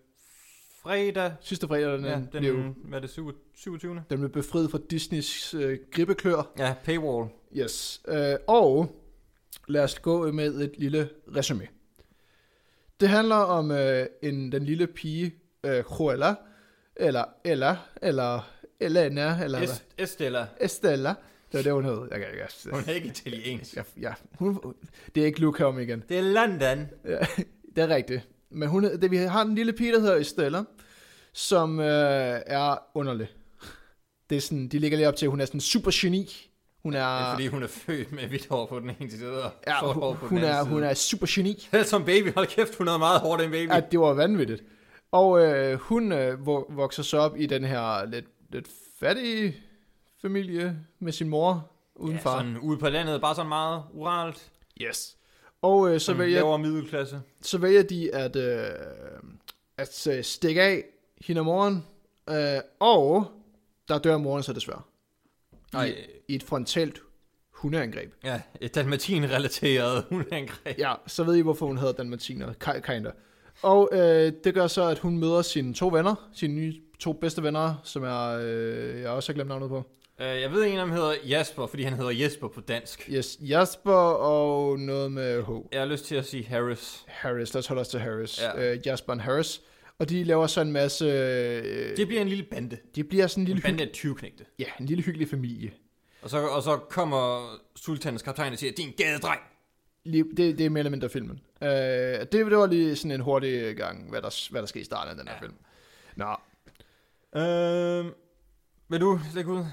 [0.83, 1.33] fredag.
[1.41, 3.41] Sidste fredag, den, Ja, den, blev, hvad er det, 27.
[3.55, 4.03] 27.
[4.11, 6.53] den blev befriet fra Disneys uh, gribbeklør.
[6.59, 7.29] Ja, paywall.
[7.57, 8.01] Yes.
[8.09, 8.15] Uh,
[8.47, 8.97] og
[9.69, 11.69] lad os gå med et lille resume.
[13.01, 13.79] Det handler om uh,
[14.23, 15.35] en, den lille pige,
[15.67, 16.35] uh, Cruella,
[16.97, 20.47] eller Ella, eller Elena, eller Est- Estella.
[20.61, 21.15] Estella.
[21.53, 22.09] Det var det, hun hed.
[22.11, 22.29] Jeg, jeg,
[22.65, 23.75] jeg, Hun er ikke italiensk.
[23.77, 24.75] jeg, jeg, hun,
[25.15, 26.05] det er ikke Luke om igen.
[26.09, 26.89] Det er London.
[27.05, 27.19] Ja,
[27.77, 28.29] det er rigtigt.
[28.51, 30.63] Men hun, det, vi har en lille pige, der hedder Estella,
[31.33, 33.29] som øh, er underlig.
[34.31, 36.51] Det er sådan, de ligger lige op til, at hun er sådan super geni.
[36.87, 39.51] Hun er, Ja, fordi hun er født med hvidt hår på den ene side og
[39.67, 40.91] ja, sort hår på hun, den er, anden hun side.
[40.91, 41.69] er super geni.
[41.85, 42.35] Som baby.
[42.35, 43.71] Hold kæft, hun er meget hårdt en baby.
[43.71, 44.63] At det var vanvittigt.
[45.13, 48.67] Og øh, hun øh, vo- vokser så op i den her lidt, lidt
[49.01, 49.57] fattige
[50.23, 54.51] familie med sin mor uden ja, sådan ude på landet, bare sådan meget uralt.
[54.81, 55.17] Yes.
[55.63, 57.21] Og øh, så, Som vælger, lavere middelklasse.
[57.43, 58.65] så vælger de at, øh,
[59.79, 60.85] at øh, stikke af
[61.27, 61.85] hende og moren,
[62.31, 62.37] øh,
[62.81, 63.27] og
[63.89, 64.83] der dør moren så desværre.
[65.73, 65.95] I, Nej,
[66.29, 67.01] I et frontalt
[67.53, 68.13] hundeangreb.
[68.25, 70.79] ja, et dalmatin-relateret hundeangreb.
[70.79, 73.11] Ja, så ved I, hvorfor hun hedder Dalmatiner, ki- kinda.
[73.63, 77.43] Og øh, det gør så, at hun møder sine to venner, sine nye to bedste
[77.43, 79.77] venner, som er, øh, jeg også har glemt navnet på.
[80.19, 83.09] Uh, jeg ved, en af dem hedder Jasper, fordi han hedder Jesper på dansk.
[83.13, 85.49] Yes, Jasper og noget med H.
[85.73, 87.05] Jeg har lyst til at sige Harris.
[87.07, 88.43] Harris, lad os holde os til Harris.
[88.43, 88.73] Ja.
[88.73, 89.61] Øh, Jasper og Harris.
[89.99, 91.05] Og de laver så en masse...
[91.05, 92.79] Øh, Det bliver en lille bande.
[92.95, 94.45] de bliver sådan en En lille, bande hygge, af 20 knægte.
[94.59, 95.73] ja, en lille hyggelig familie.
[96.23, 99.41] Og så, og så kommer sultanens kaptajn og siger, din gadedreng.
[100.05, 101.41] Det, det er mere eller mindre filmen.
[101.63, 104.85] Øh, det, det var lige sådan en hurtig gang, hvad der, hvad der sker i
[104.85, 105.41] starten af den her Ja.
[105.41, 105.55] film.
[106.17, 106.37] Nå,
[107.33, 108.07] Uh,
[108.89, 109.65] vil du lægge ud?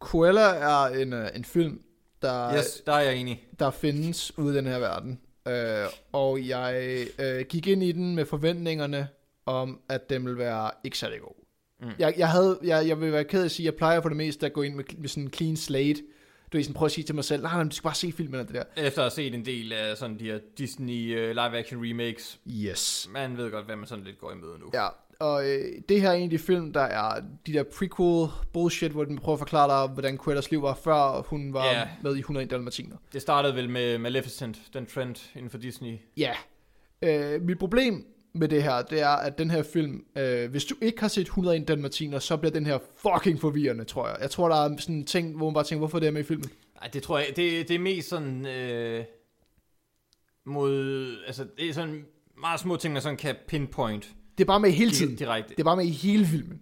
[0.00, 1.82] Cruella er en, øh, en film,
[2.22, 3.44] der, Yes, der er jeg enig.
[3.58, 5.20] der findes ude i den her verden.
[5.48, 9.08] Øh, og jeg øh, gik ind i den med forventningerne
[9.46, 11.34] om, at den ville være ikke særlig god.
[11.82, 11.88] Mm.
[11.98, 14.08] Jeg, jeg, havde, jeg, jeg vil være ked af at sige, at jeg plejer for
[14.08, 16.02] det meste at gå ind med, med sådan en clean slate.
[16.52, 18.12] Du ved, sådan prøve at sige til mig selv, nej, nej, du skal bare se
[18.12, 18.64] filmen og det der.
[18.76, 23.08] Efter at have set en del af sådan de her Disney uh, live-action remakes, Yes.
[23.12, 24.70] man ved godt, hvad man sådan lidt går i møde nu.
[24.74, 24.88] Ja,
[25.20, 29.18] og øh, det her er de film, der er de der prequel bullshit, hvor den
[29.18, 31.88] prøver at forklare dig, hvordan Quillas liv var, før hun var Ja.
[32.02, 32.96] med i 101 Dalmatiner.
[33.12, 35.98] Det startede vel med Maleficent, den trend inden for Disney.
[36.16, 36.32] Ja.
[37.02, 40.74] Øh, mit problem med det her, det er, at den her film, øh, hvis du
[40.82, 44.16] ikke har set 101 Dalmatiner, så bliver den her fucking forvirrende, tror jeg.
[44.20, 46.12] Jeg tror, der er sådan en ting, hvor man bare tænker, hvorfor er det her
[46.12, 46.50] med i filmen?
[46.82, 49.04] Ej, det tror jeg, det, det er mest sådan øh,
[50.46, 52.04] mod, altså det er sådan
[52.40, 54.08] meget små ting, man sådan kan pinpoint
[54.40, 55.16] Det er bare med hele tiden.
[55.16, 55.50] direkte.
[55.50, 56.60] Det er bare med i hele filmen.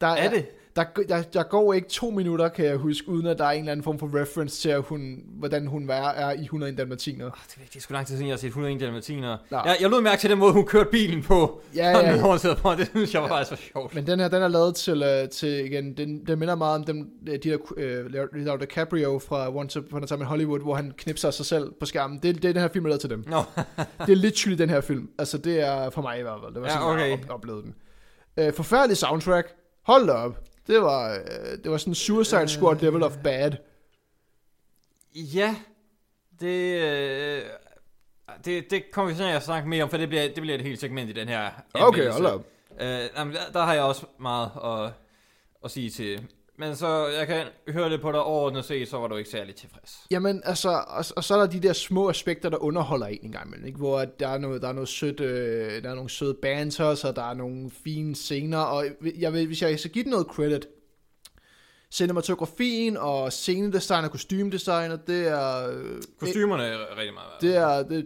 [0.00, 0.46] Der Er det?
[0.76, 3.58] Der, der, der går ikke to minutter, kan jeg huske, uden at der er en
[3.58, 7.26] eller anden form for reference til, at hun, hvordan hun er, er i 101 Dalmatiner.
[7.26, 9.36] Oh, det, det er sgu lang tid siden, jeg har set 101 dalmatiner.
[9.50, 11.60] Jeg, jeg lod mærke til den måde, hun kørte bilen på.
[11.74, 12.14] Ja, Ja, ja.
[12.14, 12.20] ja.
[12.20, 13.94] Hun på, det synes jeg var faktisk var sjovt.
[13.94, 16.84] Men den her, den er lavet til, uh, til igen, den, den minder meget om
[16.84, 20.92] dem, de der uh, Leonardo DiCaprio fra Once Upon a Time in Hollywood, hvor han
[20.98, 22.18] knipser sig selv på skærmen.
[22.22, 23.24] Det, det er den her film, der er lavet til dem.
[23.26, 23.42] Nå,
[24.06, 25.08] Det er literally den her film.
[25.18, 26.54] Altså, det er for mig i hvert fald.
[26.54, 27.08] Det var Ja, sådan, okay.
[27.10, 27.74] jeg op- oplevede den.
[28.48, 29.48] Uh, forfærdelig soundtrack.
[29.86, 30.38] Hold da op.
[30.66, 33.52] Det var, uh, det var sådan Suicide Squad level of bad.
[35.14, 35.56] ja,
[36.40, 37.42] det, øh,
[38.44, 40.62] det, det kommer vi sådan at snakke mere om, for det bliver, det bliver et
[40.62, 42.44] helt segment i den her Okay, hold op.
[42.80, 44.92] Øh, jamen, der, der har jeg også meget at,
[45.64, 46.26] at sige til.
[46.58, 49.54] Men så, jeg kan høre det på dig overordnet set, så var du ikke særlig
[49.54, 50.06] tilfreds.
[50.10, 53.32] Jamen, altså, og, og, så er der de der små aspekter, der underholder en en
[53.32, 53.78] gang imellem, ikke?
[53.78, 57.16] hvor der er noget, der er noget sødt, øh, der er nogle søde banters, og
[57.16, 58.84] der er nogle fine scener, og
[59.18, 60.68] jeg vil, hvis jeg skal give den noget credit,
[61.90, 65.70] cinematografien og scenedesign og kostymedesign, det er...
[65.70, 67.40] Øh, Kostymerne er rigtig meget værd.
[67.40, 68.02] det er, det er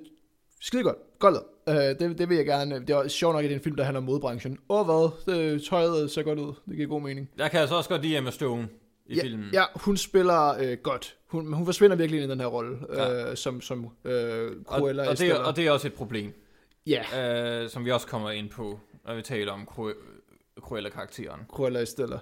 [0.60, 0.96] skide godt.
[1.18, 1.46] Godt lavet.
[1.70, 2.80] Uh, det, det vil jeg gerne.
[2.80, 4.58] Det er sjovt nok, at det er en film, der handler om modbranchen.
[4.68, 5.10] Åh, hvad?
[5.34, 6.52] Det, tøjet ser godt ud.
[6.68, 7.30] Det giver god mening.
[7.38, 8.68] Jeg kan altså også godt lide Emma Stone
[9.06, 9.48] i ja, filmen.
[9.52, 11.16] Ja, hun spiller øh, godt.
[11.26, 13.30] Hun, hun forsvinder virkelig ind i den her rolle, Ja.
[13.30, 15.34] øh, som, som øh, og, Cruella og, det, Estella.
[15.34, 16.32] er- og det er også et problem,
[16.86, 19.96] Ja, øh, som vi også kommer ind på, når vi taler om Cru-
[20.60, 21.40] Cruella-karakteren.
[21.48, 22.18] Cruella Estella.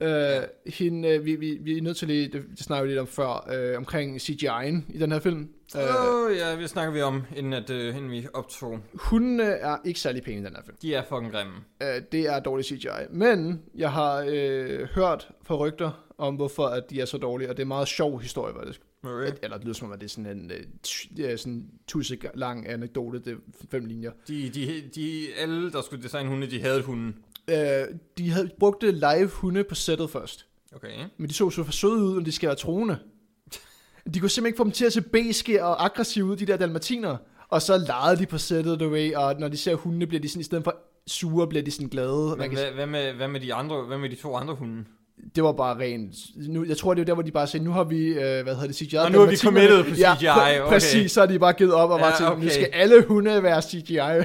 [0.00, 3.00] Øh, hende, øh, vi, vi, vi er nødt til lige, det, det snakker vi lidt
[3.00, 5.48] om før, øh, omkring CGI'en i den her film.
[5.76, 8.78] Øh, oh, ja, det snakker vi om, inden, at, uh, inden vi optog.
[8.94, 10.76] hun øh, er ikke særlig pæn i den her film.
[10.82, 11.54] De er fucking grimme.
[11.82, 12.88] Øh, det er dårlig CGI.
[13.10, 17.56] Men jeg har øh, hørt fra rygter om, hvorfor at de er så dårlige, og
[17.56, 18.80] det er en meget sjov historie, faktisk.
[19.02, 19.32] Okay.
[19.42, 22.68] Eller det lyder som om, at det er sådan en øh, er sådan tusind lang
[22.68, 23.36] anekdote, det er
[23.70, 24.10] fem linjer.
[24.28, 27.16] De, de, de, alle, der skulle designe hunde, de havde hunden.
[27.50, 27.86] Øh,
[28.18, 30.46] de havde brugt live hunde på sættet først.
[30.74, 30.90] Okay.
[31.16, 32.98] Men de så så for søde ud, når de skal være troende.
[34.14, 36.56] De kunne simpelthen ikke få dem til at se beske og aggressive ud, de der
[36.56, 37.16] dalmatiner.
[37.48, 40.28] Og så legede de på sættet, du ved, og når de ser hundene, bliver de
[40.28, 40.76] sådan, i stedet for
[41.06, 42.36] sure, bliver de sådan glade.
[42.38, 44.84] Men hvad, hvad, med, hvad, med de andre, hvad med de to andre hunde?
[45.34, 46.14] Det var bare rent...
[46.48, 48.44] Nu, jeg tror, det er der, hvor de bare sagde, nu har vi, øh, hvad
[48.44, 48.96] hedder det, CGI.
[48.96, 50.72] Og nu er vi dalmatinerne." committed på CGI, Ja, okay.
[50.72, 52.54] præcis, så har de bare givet op og bare Ja, tænkt, nu okay.
[52.54, 53.96] skal alle hunde være CGI.
[53.96, 54.24] Ej,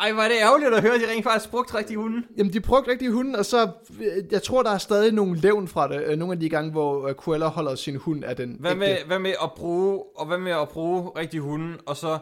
[0.00, 2.22] ej, hvor er det ærgerligt at høre, at de rent faktisk brugte rigtige hunde.
[2.38, 3.68] Jamen, de brugte rigtig hunde, og så,
[4.00, 6.02] øh, jeg tror, der er stadig nogle levn fra det.
[6.06, 8.96] Øh, Nogle af de gange, hvor øh, Cruella holder sin hund af den Hvad med,
[9.06, 12.18] hvad med at bruge, og hvad med at bruge rigtige hunde, og så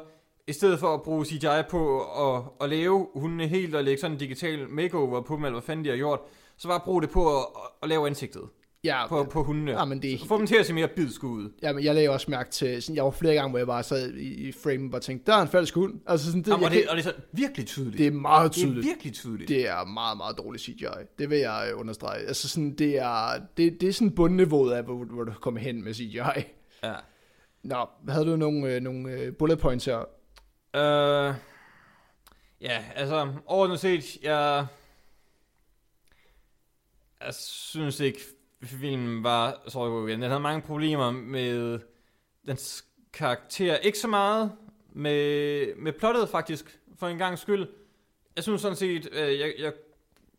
[0.48, 4.12] i stedet for at bruge CGI på at, at lave hundene helt og lægge sådan
[4.14, 6.20] en digital makeover på dem, eller hvad fanden de har gjort,
[6.58, 7.46] så bare bruge det på at,
[7.82, 8.42] at lave ansigtet
[8.84, 9.70] Ja, på, på hundene.
[9.72, 11.50] ja, men det er, Få dem til at se mere bidske ud.
[11.62, 14.12] Jamen, jeg lagde også mærke til, sådan, jeg var flere gange, hvor jeg bare sad
[14.12, 16.00] i, i frame og tænkte, der er en falsk hund.
[16.06, 17.98] Altså sådan, det, Jamen, og, det, kan, og det er så virkelig tydeligt.
[17.98, 18.86] det er meget det er tydeligt.
[18.86, 19.48] virkelig tydeligt.
[19.48, 20.84] Det er meget, meget dårligt CGI.
[21.18, 22.18] Det vil jeg øh, understrege.
[22.26, 25.84] Altså sådan, det er, det, det er sådan bundniveauet af, hvor, hvor du kommer hen
[25.84, 26.18] med CGI.
[26.82, 26.94] Ja.
[27.62, 29.98] Nå, havde du nogle, øh, nogle øh, bullet points her?
[30.76, 31.34] Øh,
[32.60, 34.66] ja, altså, overordnet set, jeg,
[37.24, 38.20] jeg synes ikke,
[38.62, 40.22] filmen var så god igen.
[40.22, 41.78] Den havde mange problemer med
[42.46, 43.76] dens karakter.
[43.76, 44.52] Ikke så meget
[44.92, 47.68] med, med plottet, faktisk, for en gang skyld.
[48.36, 49.72] Jeg synes sådan set, øh, jeg, jeg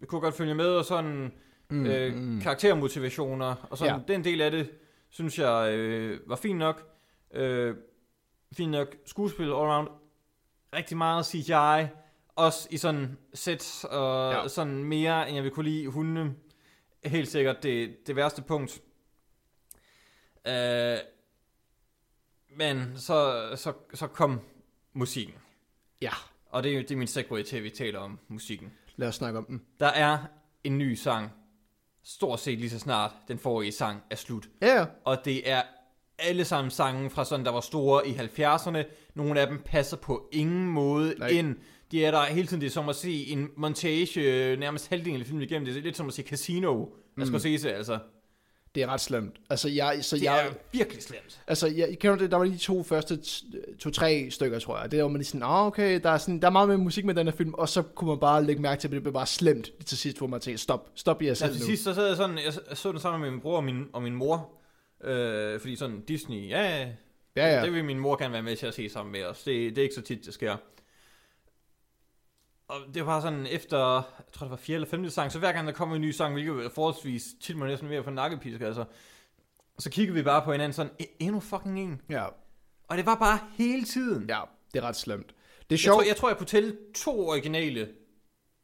[0.07, 1.31] kunne godt følge med, og sådan
[1.69, 2.41] mm, øh, mm.
[2.41, 4.13] karaktermotivationer, og sådan, ja.
[4.13, 4.71] den del af det,
[5.09, 6.97] synes jeg øh, var fint nok.
[7.33, 7.75] Øh,
[8.53, 9.87] fint nok skuespil all around.
[10.75, 11.87] Rigtig meget CGI.
[12.35, 14.47] Også i sådan sæt og ja.
[14.47, 16.35] sådan mere, end jeg vil kunne lide hundene.
[17.09, 18.81] Helt sikkert det, det værste punkt.
[20.47, 20.97] Øh,
[22.57, 24.39] men så, så, så kom
[24.93, 25.35] musikken.
[26.01, 26.11] Ja.
[26.49, 28.73] Og det er, det er min segway til, at vi taler om musikken.
[28.95, 29.61] Lad os snakke om den.
[29.79, 30.17] Der er
[30.63, 31.31] en ny sang,
[32.03, 34.49] stort set lige så snart den forrige sang er slut.
[34.61, 34.85] Ja, ja.
[35.05, 35.61] Og det er
[36.19, 38.83] alle sammen sange fra sådan, der var store i 70'erne.
[39.15, 41.27] Nogle af dem passer på ingen måde Nej.
[41.27, 41.55] ind.
[41.91, 45.25] De er der hele tiden, det er som at se en montage, nærmest halvdelen af
[45.25, 45.65] filmen igennem.
[45.65, 46.85] Det er lidt som at se Casino
[47.15, 47.21] mm.
[47.21, 47.99] af Scorsese, altså.
[48.75, 49.35] Det er ret slemt.
[49.49, 51.41] Altså, jeg, så det jeg, er virkelig slemt.
[51.47, 53.19] Altså, jeg, kan det, der var de to første,
[53.79, 54.91] to-tre stykker, tror jeg.
[54.91, 57.05] Det var man lige sådan, ah, okay, der er, sådan, der er meget med musik
[57.05, 59.13] med den her film, og så kunne man bare lægge mærke til, at det blev
[59.13, 61.93] bare slemt til sidst, hvor man tænkte, stop, stop jer selv ja, til sidst, så
[61.93, 64.51] sad jeg sådan, jeg så den sammen med min bror og min, og min mor,
[65.03, 66.89] øh, fordi sådan Disney, ja,
[67.35, 69.43] ja, ja, det vil min mor gerne være med til at se sammen med os.
[69.43, 70.55] Det, det er ikke så tit, det sker.
[72.67, 75.51] Og det var sådan efter, jeg tror det var fjerde eller femte sang, så hver
[75.51, 78.09] gang der kom en ny sang, hvilket var forholdsvis tit man næsten ved at få
[78.09, 78.85] nakkepisk, altså,
[79.79, 82.01] så kiggede vi bare på hinanden sådan, e, endnu fucking en.
[82.09, 82.25] Ja.
[82.87, 84.29] Og det var bare hele tiden.
[84.29, 84.41] Ja,
[84.73, 85.35] det er ret slemt.
[85.69, 85.93] Det er sjovt.
[85.93, 87.89] Jeg tror, jeg, tror, jeg kunne tælle to originale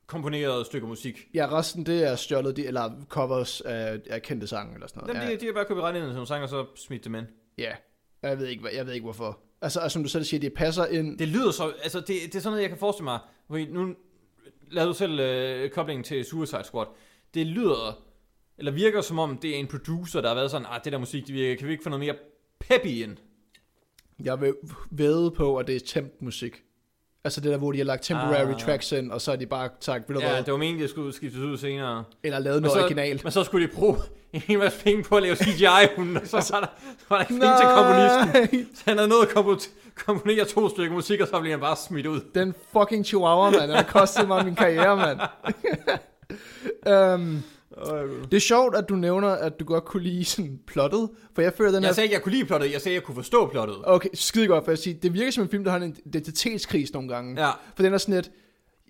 [0.07, 1.27] komponerede stykker musik.
[1.33, 5.13] Ja, resten det er stjålet, de, eller covers af, af kendte sange eller sådan noget.
[5.13, 5.35] Jamen, ja.
[5.35, 7.25] de, de har bare købt ind som sang, og så smidt dem ind.
[7.57, 7.71] Ja,
[8.21, 9.39] jeg ved ikke, jeg ved ikke hvorfor.
[9.61, 11.19] Altså, altså, som du selv siger, det passer ind.
[11.19, 13.19] Det lyder så, altså det, det er sådan noget, jeg kan forestille mig.
[13.49, 13.95] Nu
[14.71, 16.87] lader du selv øh, koblingen til Suicide Squad.
[17.33, 18.03] Det lyder,
[18.57, 20.99] eller virker som om, det er en producer, der har været sådan, ah, det der
[20.99, 22.15] musik, det virker, kan vi ikke få noget mere
[22.59, 23.17] peppy ind?
[24.23, 24.55] Jeg vil
[24.91, 26.63] ved på, at det er temp musik.
[27.25, 28.59] Altså det der, hvor de har lagt temporary ah.
[28.59, 30.81] tracks ind, og så har de bare sagt, ved du Ja, det var meningen, at
[30.81, 32.03] det skulle skiftes ud senere.
[32.23, 33.23] Eller lavet noget så, originalt.
[33.23, 33.97] Men så skulle de bruge
[34.47, 36.67] en masse penge på at lave CGI-hunden, og så var der,
[36.99, 38.75] så var der ikke penge til komponisten.
[38.75, 42.05] Så han havde nået at komponere to stykker musik, og så blev han bare smidt
[42.05, 42.21] ud.
[42.35, 43.61] Den fucking chihuahua, mand.
[43.61, 45.19] Den har kostet mig min karriere, mand.
[47.15, 47.43] um,
[48.31, 51.53] det er sjovt, at du nævner, at du godt kunne lide sådan plottet, for jeg
[51.53, 51.93] føler den jeg her...
[51.93, 53.75] sagde ikke, jeg kunne lide plottet, jeg sagde, jeg kunne forstå plottet.
[53.83, 56.93] Okay, skide godt, for at sige, det virker som en film, der har en identitetskris
[56.93, 57.45] nogle gange.
[57.45, 57.51] Ja.
[57.75, 58.31] For den er sådan lidt,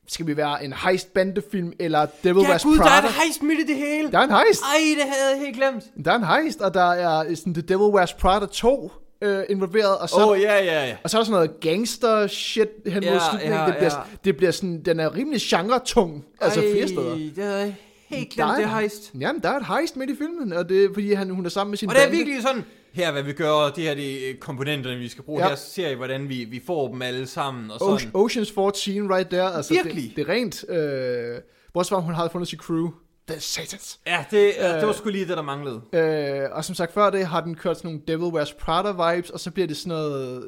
[0.07, 2.89] skal vi være en heist-bandefilm, eller Devil ja, Wears Gud, Prada?
[2.89, 4.11] der er en heist midt i det hele.
[4.11, 4.61] Der er en heist.
[4.61, 6.05] Ej, det havde jeg helt glemt.
[6.05, 9.97] Der er en heist, og der er sådan The Devil Wears Prada 2 øh, involveret.
[9.97, 10.95] Og så, oh, ja, ja, ja.
[11.03, 13.59] Og så er der sådan noget gangster shit hen mod ja, slutningen.
[13.59, 14.17] Ja, det, bliver, ja.
[14.25, 17.15] det bliver sådan, den er rimelig genre-tung, altså flere steder.
[17.15, 17.71] det er
[18.15, 19.11] helt glemt, det heist.
[19.19, 21.49] Jamen, der er et heist midt i filmen, og det er, fordi han, hun er
[21.49, 24.29] sammen med sin Og det er virkelig sådan, her hvad vi gør, det her det
[24.29, 25.43] er komponenterne, vi skal bruge.
[25.43, 25.49] Ja.
[25.49, 27.71] Her ser I, hvordan vi, vi får dem alle sammen.
[27.71, 28.11] Og sådan.
[28.15, 29.53] Ocean's 14 right there.
[29.53, 30.03] Altså, virkelig.
[30.03, 30.69] Det, det er rent.
[30.69, 31.41] Øh,
[31.75, 32.89] var hun havde fundet sit crew.
[33.27, 33.99] Det er satans.
[34.07, 35.81] Ja, det, øh, det var sgu lige det, der manglede.
[35.93, 39.29] Øh, og som sagt før det, har den kørt sådan nogle Devil Wears Prada vibes,
[39.29, 40.43] og så bliver det sådan noget...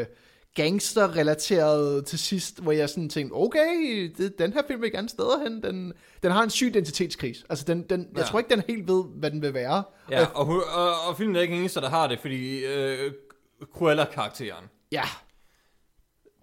[0.00, 0.06] Øh,
[0.62, 5.42] gangster-relateret til sidst, hvor jeg sådan tænkte, okay, det, den her film vil gerne steder
[5.42, 5.62] hen.
[5.62, 5.92] Den,
[6.22, 7.44] den har en syg identitetskris.
[7.48, 8.18] Altså, den, den, ja.
[8.18, 9.82] jeg tror ikke, den helt ved, hvad den vil være.
[10.10, 13.12] Ja, og, og, og, og filmen er ikke eneste, der har det, fordi øh,
[13.72, 14.64] Cruella-karakteren.
[14.92, 15.04] Ja.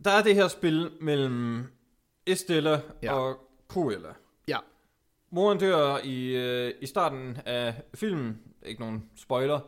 [0.04, 1.64] Der er det her spil mellem
[2.26, 3.14] Estella ja.
[3.14, 3.38] og
[3.68, 4.14] Cruella.
[4.48, 4.58] Ja.
[5.32, 8.38] Moren dør i, øh, i starten af filmen.
[8.66, 9.60] Ikke nogen spoiler.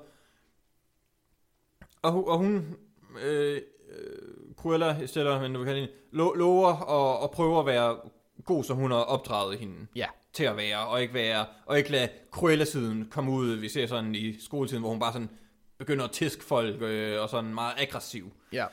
[2.01, 2.77] Og, og hun
[3.23, 7.97] øh, øh, Cruella, Estella, men du kan hende, lo- lover og, og prøver at være
[8.45, 10.07] god, som hun har opdraget hende ja.
[10.33, 14.15] til at være, og ikke være, og ikke lade Cruella-siden komme ud, vi ser sådan
[14.15, 15.29] i skoletiden, hvor hun bare sådan
[15.77, 18.31] begynder at tiske folk, øh, og sådan meget aggressiv.
[18.53, 18.65] Ja.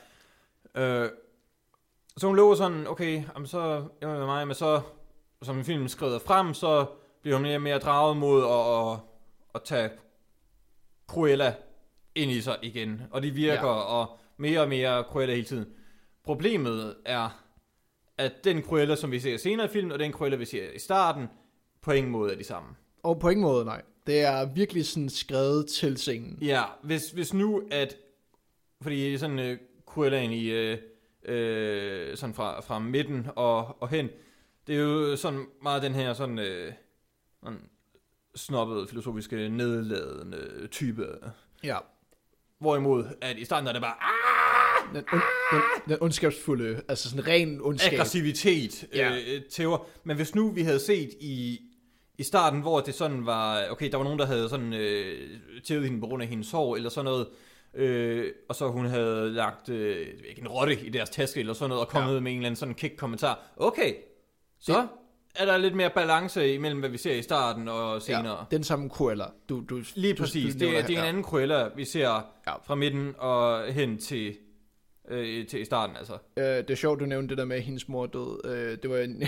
[0.75, 1.09] Øh,
[2.17, 4.81] så hun lover sådan, okay, jamen så, jeg med mig, men så,
[5.41, 6.85] som filmen skrider frem, så
[7.21, 8.99] bliver hun mere og mere draget mod at, at,
[9.55, 9.89] at tage
[11.07, 11.53] Cruella
[12.15, 13.01] ind i sig igen.
[13.11, 13.73] Og de virker, ja.
[13.73, 15.65] og mere og mere Cruella hele tiden.
[16.27, 17.43] Problemet er,
[18.17, 20.79] at den Cruella, som vi ser senere i filmen, og den Cruella, vi ser i
[20.79, 21.27] starten,
[21.81, 22.69] på ingen måde er de samme.
[23.03, 23.81] Og på ingen måde, nej.
[24.07, 26.37] Det er virkelig sådan skrevet til scenen.
[26.41, 27.95] Ja, hvis, hvis nu at,
[28.81, 30.77] fordi sådan uh, Cruellaen i, uh,
[31.29, 34.09] uh, sådan fra, fra midten og, og hen,
[34.67, 36.73] det er jo sådan meget den her sådan, uh,
[37.43, 37.69] sådan
[38.35, 41.07] snobbede, filosofiske, nedladende type.
[41.63, 41.77] Ja
[42.59, 44.26] Hvorimod, at i starten er det bare ah,
[44.93, 45.21] Den, ond,
[45.51, 47.93] den, den ondskabsfulde, altså sådan ren ondskab.
[47.93, 49.11] aggressivitet Ja.
[49.15, 49.85] øh, tæver.
[50.03, 51.59] Men hvis nu vi havde set i,
[52.17, 55.29] i starten, hvor det sådan var, okay, der var nogen, der havde sådan øh,
[55.65, 57.27] tævet hende på grund af hendes sorg, eller sådan noget,
[57.73, 61.69] øh, og så hun havde lagt øh, ikke, en rotte i deres taske, eller sådan
[61.69, 62.19] noget, og kommet Ja.
[62.19, 63.39] med en eller anden sådan kick kommentar.
[63.57, 63.93] Okay,
[64.59, 64.87] så Det-
[65.35, 68.37] er der lidt mere balance imellem, hvad vi ser i starten og senere.
[68.51, 69.25] Ja, den samme Cruella.
[69.49, 70.43] Du, du, Lige du- præcis.
[70.53, 72.09] du det, nævner er, det er en anden Cruella, vi ser
[72.47, 72.53] ja.
[72.65, 74.35] fra midten og hen til,
[75.07, 76.13] øh, til i starten, altså.
[76.37, 78.51] Øh, det er sjovt, du nævnte det der med, at hendes mor død.
[78.51, 79.23] Øh, det var en...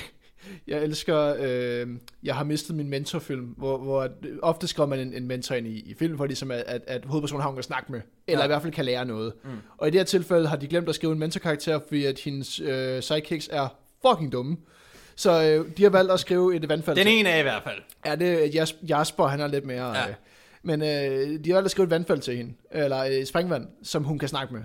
[0.67, 1.87] Jeg elsker, øh,
[2.23, 4.09] jeg har mistet min mentorfilm, hvor, hvor
[4.41, 7.05] ofte skriver man en, en mentor ind i, i film, for ligesom at, at, at
[7.05, 8.45] hovedpersonen har nogen at snakke med, eller Ja.
[8.45, 9.33] i hvert fald kan lære noget.
[9.43, 9.49] Mm.
[9.77, 12.59] Og i det her tilfælde har de glemt at skrive en mentorkarakter, fordi at hendes
[12.59, 13.67] øh, sidekicks er
[14.07, 14.57] fucking dumme.
[15.15, 16.95] Så øh, de har valgt at skrive et vandfald.
[16.97, 17.79] Den ene er i hvert fald.
[18.05, 19.97] Ja, det er Jas- Jasper, han er lidt mere...
[19.97, 20.07] Ja.
[20.09, 20.13] Øh,
[20.63, 20.87] men øh,
[21.43, 24.29] de har valgt at skrive et vandfald til hende, eller øh, springvand, som hun kan
[24.29, 24.61] snakke med.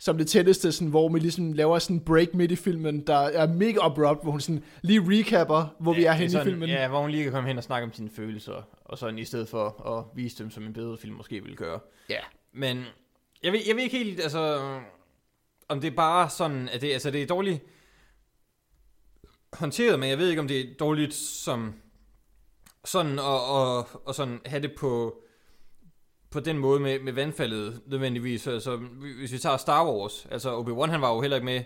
[0.00, 3.16] Som det tætteste, sådan, hvor vi ligesom laver sådan en break midt i filmen, der
[3.18, 6.46] er mega abrupt, hvor hun sådan lige recapper, hvor ja, vi er henne i sådan,
[6.46, 6.68] filmen.
[6.68, 9.24] Ja, hvor hun lige kan komme hen og snakke om sine følelser, og sådan i
[9.24, 11.80] stedet for at vise dem, som en bedre film måske ville gøre.
[12.10, 12.20] ja.
[12.52, 12.84] Men
[13.42, 14.58] jeg ved, jeg ved ikke helt, altså,
[15.68, 17.62] om det er bare sådan, at det, altså, det er dårligt
[19.52, 21.74] håndteret, men jeg ved ikke, om det er dårligt som
[22.84, 25.22] sådan og, og, og sådan have det på,
[26.30, 28.46] på den måde med, med vandfaldet nødvendigvis.
[28.46, 28.76] Altså,
[29.18, 31.62] hvis vi tager Star Wars, altså Obi-Wan, han var jo heller ikke med,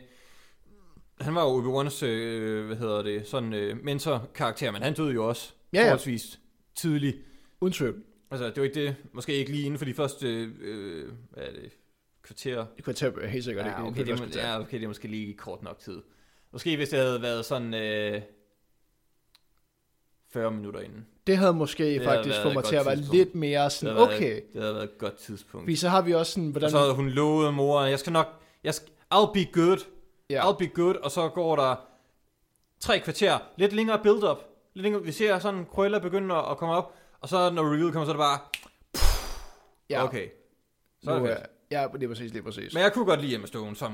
[1.20, 5.28] han var jo Obi-Wans, øh, hvad hedder det, sådan øh, mentor-karakter, men han døde jo
[5.28, 5.96] også Ja, ja.
[6.74, 7.16] tidligt.
[7.60, 8.02] Uden tvivl.
[8.30, 11.52] Altså, det var ikke det, måske ikke lige inden for de første, øh, hvad er
[11.52, 11.72] det,
[12.22, 12.66] kvarter.
[12.86, 13.76] Jeg tage helt sikkert ikke.
[13.78, 14.48] Ja, det okay, det, tage.
[14.48, 16.02] ja, okay, det er måske lige kort nok tid.
[16.52, 18.22] Måske hvis det havde været sådan øh,
[20.32, 21.06] 40 minutter inden.
[21.26, 23.18] det havde måske havde faktisk været fået et mig til at være tidspunkt.
[23.18, 24.40] lidt mere Det sådan, været, okay.
[24.52, 25.64] det havde været et godt tidspunkt.
[25.64, 26.64] Fordi så har vi også sådan, hvordan...
[26.64, 28.26] Og så havde hun lovet mor, jeg skal nok,
[28.64, 29.78] jeg skal, I'll be good,
[30.30, 30.50] ja.
[30.50, 31.76] I'll be good, og så går der
[32.80, 34.38] tre kvarter, lidt længere build-up.
[34.74, 38.04] Lidt længere, vi ser sådan, Cruella begynder at komme op, og så når reveal kommer,
[38.04, 38.38] så er det bare,
[39.90, 40.04] ja.
[40.04, 40.28] okay.
[41.04, 41.46] Så er det fedt.
[41.70, 42.74] ja, lige præcis, lige præcis.
[42.74, 43.92] Men jeg kunne godt lide Emma Stone som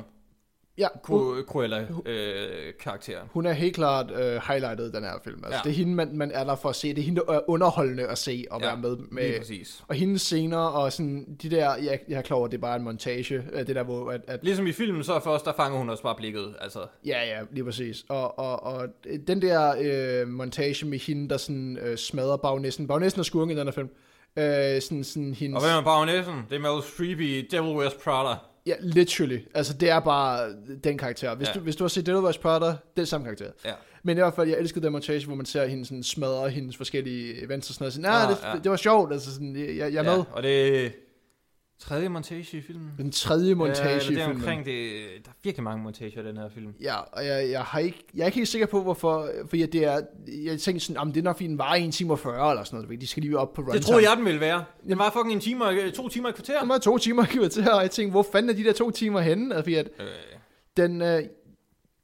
[0.79, 3.29] ja, hun, Cru- Cruella-karakteren.
[3.33, 5.45] hun er helt klart øh, highlightet i den her film.
[5.45, 5.69] Altså, ja.
[5.71, 6.89] Det er hende, man, man er der for at se.
[6.89, 8.97] Det er hende, der er underholdende at se og Ja, være med.
[8.97, 9.85] Lige med præcis.
[9.89, 12.77] og hendes scener og sådan de der, jeg, jeg er klar over, det er bare
[12.77, 15.79] en montage, øh, det der, hvor at, at Ligesom i filmen, så først, der fanger
[15.79, 16.55] hun også bare blikket.
[16.61, 18.05] Altså, ja, ja, lige præcis.
[18.09, 18.87] Og, og, og
[19.27, 22.87] den der øh, montage med hende, der sådan øh, smadrer bagnæssen.
[22.87, 23.89] Bagnæssen er skurken i den her film.
[24.39, 26.35] Øh, sådan, sådan hendes, og hvem er bagnæssen?
[26.51, 28.37] Det er Meryl Streep i Devil Wears Prada.
[28.69, 29.39] Ja, literally.
[29.55, 30.53] Altså, det er bare
[30.85, 31.35] den karakter.
[31.35, 31.53] Hvis, ja.
[31.53, 31.59] Ja.
[31.59, 32.67] du, hvis du har set Devil Wears Prada,
[32.97, 33.51] det er samme karakter.
[33.65, 33.73] Ja.
[34.03, 36.77] Men i hvert fald, jeg elskede den montage, hvor man ser hende sådan smadre hendes
[36.77, 37.93] forskellige events og sådan noget.
[37.93, 38.59] Sådan, nah, Ah, det, ja.
[38.63, 40.25] det, var sjovt, altså sådan, jeg, jeg er med.
[40.33, 40.93] Og det
[41.79, 42.91] tredje montage i filmen.
[42.99, 44.37] Den tredje montage ja, i er filmen.
[44.37, 44.93] omkring det.
[45.25, 46.75] Der er virkelig mange montager i den her film.
[46.81, 49.29] Ja, og jeg, jeg, har ikke, jeg er ikke helt sikker på, hvorfor.
[49.49, 50.01] Fordi det er,
[50.45, 52.65] jeg tænkte sådan, jamen, det er nok, fordi den var 1 time og 40 eller
[52.65, 53.01] sådan noget.
[53.01, 53.79] De skal lige op på runtime.
[53.79, 54.65] Det troede jeg, den ville være.
[54.89, 56.61] Den var fucking en time, og- to timer i kvarter.
[56.61, 58.91] Den var to timer i kvarter, og jeg tænkte, hvor fanden er de der to
[58.91, 59.55] timer henne?
[59.55, 60.07] Altså, fordi at Øh,
[60.77, 61.23] den, øh,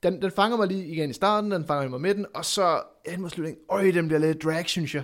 [0.03, 3.21] den, den fanger mig lige igen i starten, den fanger mig midten, og så hen
[3.21, 5.03] mod slutningen, øj, den bliver lidt drag, synes jeg.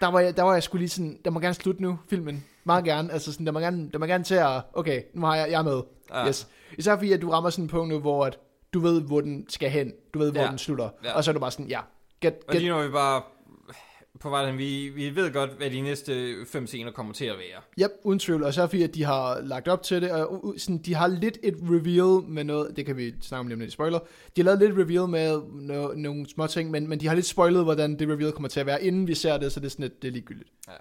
[0.00, 2.44] Der var jeg, der var jeg skulle lige sådan, der må gerne slutte nu, filmen.
[2.66, 5.36] Meget gerne, altså sådan, der må gerne, der må gerne til at, okay, nu har
[5.36, 5.80] jeg, jeg er med.
[6.14, 6.28] Ja.
[6.28, 6.48] Yes.
[6.78, 8.38] Især fordi, at du rammer sådan en punkt nu, hvor at
[8.74, 9.92] du ved, hvor den skal hen.
[10.14, 10.48] Du ved, hvor Ja.
[10.50, 10.88] den slutter.
[11.04, 11.12] Ja.
[11.12, 11.80] Og så er du bare sådan, ja,
[12.20, 13.22] get, og get, lige nu er vi bare
[14.20, 14.50] på vej.
[14.50, 17.86] Vi, vi ved godt, hvad de næste fem scener kommer til at være.
[17.86, 18.42] Yep, uden tvivl.
[18.42, 21.38] Og så fordi, at de har lagt op til det, og sådan, de har lidt
[21.42, 23.98] et reveal med noget, det kan vi snakke om lige om lidt spoiler.
[24.36, 27.26] De har lavet lidt reveal med no, nogle små ting, men, men de har lidt
[27.26, 29.70] spoilet, hvordan det reveal kommer til at være, inden vi ser det, så det er
[29.70, 30.50] sådan lidt, det er ligegyldigt.
[30.68, 30.72] Ja.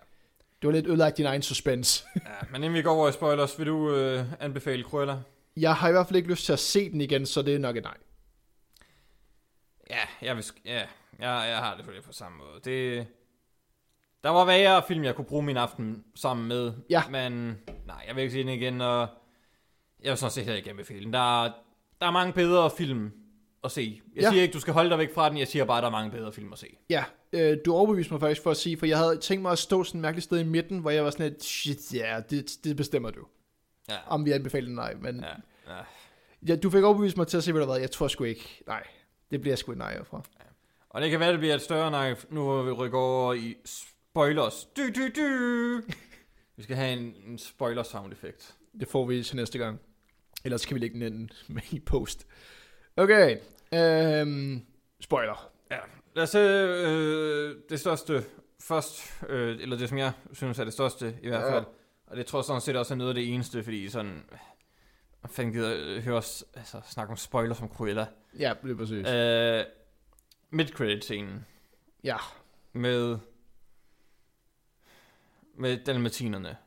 [0.61, 2.03] Det var lidt ødelagt din egen suspense.
[2.15, 5.17] Ja, men inden vi går over i spoilers, vil du øh, anbefale Cruella?
[5.57, 7.59] Jeg har i hvert fald ikke lyst til at se den igen, så det er
[7.59, 7.97] nok et nej.
[9.89, 9.97] Ja,
[10.27, 10.73] jeg, vil, ja,
[11.19, 12.59] jeg, jeg har det på det på samme måde.
[12.65, 13.07] Det,
[14.23, 16.73] der var værre film, jeg kunne bruge min aften sammen med.
[16.89, 17.03] Ja.
[17.09, 19.07] Men nej, jeg vil ikke se den igen, og
[20.03, 21.13] jeg vil sådan set heller ikke anbefale den.
[21.13, 21.51] Der, er-
[22.01, 23.11] der er mange bedre film
[23.65, 24.01] at se.
[24.15, 24.29] Jeg Ja.
[24.29, 25.37] siger ikke, du skal holde dig væk fra den.
[25.37, 26.67] Jeg siger bare, at der er mange bedre film at se.
[26.89, 27.03] Ja,
[27.33, 29.83] øh, du overbeviste mig faktisk for at sige, for jeg havde tænkt mig at stå
[29.83, 32.51] sådan et mærkeligt sted i midten, hvor jeg var sådan et, shit, ja, yeah, det,
[32.63, 33.25] det bestemmer du.
[33.89, 34.93] Ja, Om vi anbefaler den, nej.
[34.93, 35.27] Men ja.
[35.27, 35.81] ja, ja.
[36.47, 37.75] Ja, du fik overbevist mig til at se, hvad der var.
[37.75, 38.83] Jeg tror sgu ikke, nej.
[39.31, 40.21] Det bliver sgu et nej herfra.
[40.89, 43.55] Og det kan være, det bliver et større nej, nu hvor vi rykker over i
[43.65, 44.67] spoilers.
[44.77, 45.81] Du, du, du.
[46.57, 48.55] Vi skal have en, en spoiler sound effekt.
[48.79, 49.79] Det får vi til næste gang.
[50.45, 52.27] Ellers kan vi lægge den ind med i post.
[52.97, 53.37] Okay.
[53.75, 54.65] Øhm,
[55.01, 55.51] spoiler.
[55.71, 55.77] Ja,
[56.15, 58.23] lad os se øh, det største
[58.61, 61.53] først, øh, eller det som jeg synes er det største i hvert Ja.
[61.55, 61.65] fald.
[62.07, 64.23] Og det tror jeg sådan set også er noget af det eneste, fordi sådan...
[65.21, 68.05] Man fanden gider høre os altså, snakke om spoilers som Cruella.
[68.39, 69.07] Ja, det er præcis.
[69.09, 69.65] Øh,
[70.51, 71.45] mid-credit-scenen
[72.03, 72.17] ja,
[72.73, 73.17] med...
[75.57, 76.57] Med dalmatinerne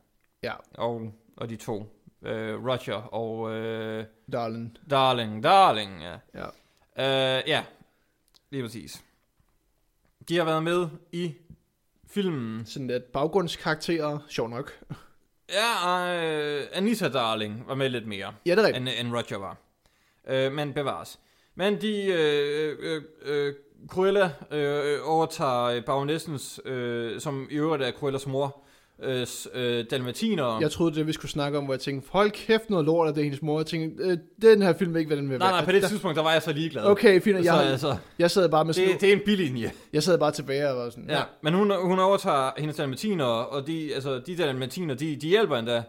[0.43, 1.95] ja, og, og de to.
[2.21, 4.77] Øh, Roger og øh, darling.
[4.89, 5.43] Darling.
[5.43, 6.17] Darling, ja.
[6.33, 6.45] Ja.
[6.99, 7.63] Øh, ja,
[8.49, 9.03] lige præcis.
[10.29, 11.33] De har været med i
[12.07, 12.65] filmen.
[12.65, 14.79] Sådan lidt baggrundskarakterer, sjov nok.
[15.49, 18.89] Ja, øh, Anita Darling var med lidt mere, Ja, det er rigtigt.
[18.99, 19.57] end, end Roger var.
[20.27, 21.19] Øh, men bevares.
[21.55, 23.53] Men de, øh, øh, øh,
[23.87, 28.63] Cruella øh, overtager baronessens, øh, som i øvrigt er Cruellas mor,
[29.03, 30.59] øh, øh, dalmatiner.
[30.61, 33.15] Jeg troede, det vi skulle snakke om, hvor jeg tænkte, hold kæft noget lort, at
[33.15, 33.59] det er hendes mor.
[33.59, 35.57] Jeg tænkte, øh, den her film vil ikke, hvad den vil nej, være.
[35.57, 36.85] nej, på det Der- tidspunkt, der var jeg så ligeglad.
[36.85, 37.37] Okay, fint.
[37.37, 39.71] så, Jeg, altså, jeg sad bare med sådan, det, det er en bilinje.
[39.93, 43.67] jeg sad bare tilbage og var sådan, Ja, men hun, hun overtager hendes dalmatiner, og
[43.67, 45.83] de, altså, de dalmatiner, de, de hjælper endda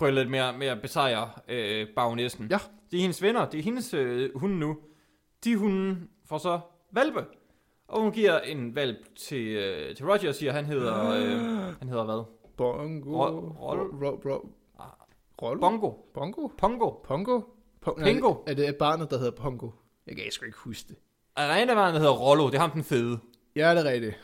[0.00, 2.46] med, med at besejre øh, baronessen.
[2.50, 2.58] Ja.
[2.90, 4.76] Det er hendes venner, det er hendes øh, hunde nu.
[5.44, 5.96] De hunde
[6.28, 6.60] får så
[6.92, 7.20] valpe.
[7.88, 11.30] Og hun giver en valp til, øh, til Roger og siger, han hedder, øh,
[11.78, 12.22] han hedder hvad?
[12.58, 13.10] Bongo.
[13.24, 14.48] Ro- Rol- Ro- ro-
[15.42, 15.60] Rollo?
[15.60, 15.90] Bongo.
[16.14, 16.48] Bongo?
[16.58, 16.90] Pongo.
[17.04, 17.40] Pongo?
[17.86, 18.34] Pong- Pingo.
[18.46, 19.70] Er det, er barnet, der hedder Pongo?
[20.06, 20.96] Jeg kan sgu ikke huske det.
[21.36, 23.18] Arenavaren hedder Rollo, det er ham den fede.
[23.56, 24.14] Ja, det er rigtigt.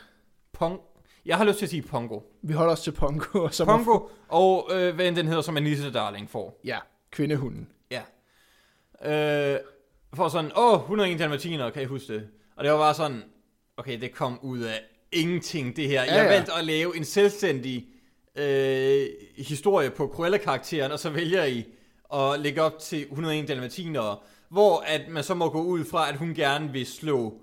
[0.53, 0.79] Pong.
[1.25, 2.19] Jeg har lyst til at sige Pongo.
[2.41, 3.39] Vi holder os til Pongo.
[3.43, 6.59] Og så Pongo, og øh, hvad end den hedder, som Anissa Darling får.
[6.63, 6.79] Ja,
[7.11, 7.69] kvindehunden.
[7.91, 8.01] Ja.
[9.53, 9.59] Øh,
[10.13, 12.27] for sådan, åh, 101 dalmatiner, kan I huske det?
[12.55, 13.23] Og det var bare sådan,
[13.77, 14.79] okay, det kom ud af
[15.11, 16.03] ingenting, det her.
[16.03, 16.29] Ja, Jeg ja.
[16.29, 17.87] valgte at lave en selvstændig
[18.35, 19.05] øh,
[19.37, 21.65] historie på Cruella-karakteren, og så vælger I
[22.13, 26.15] at lægge op til 101 dalmatiner, hvor at man så må gå ud fra, at
[26.17, 27.33] hun gerne vil slå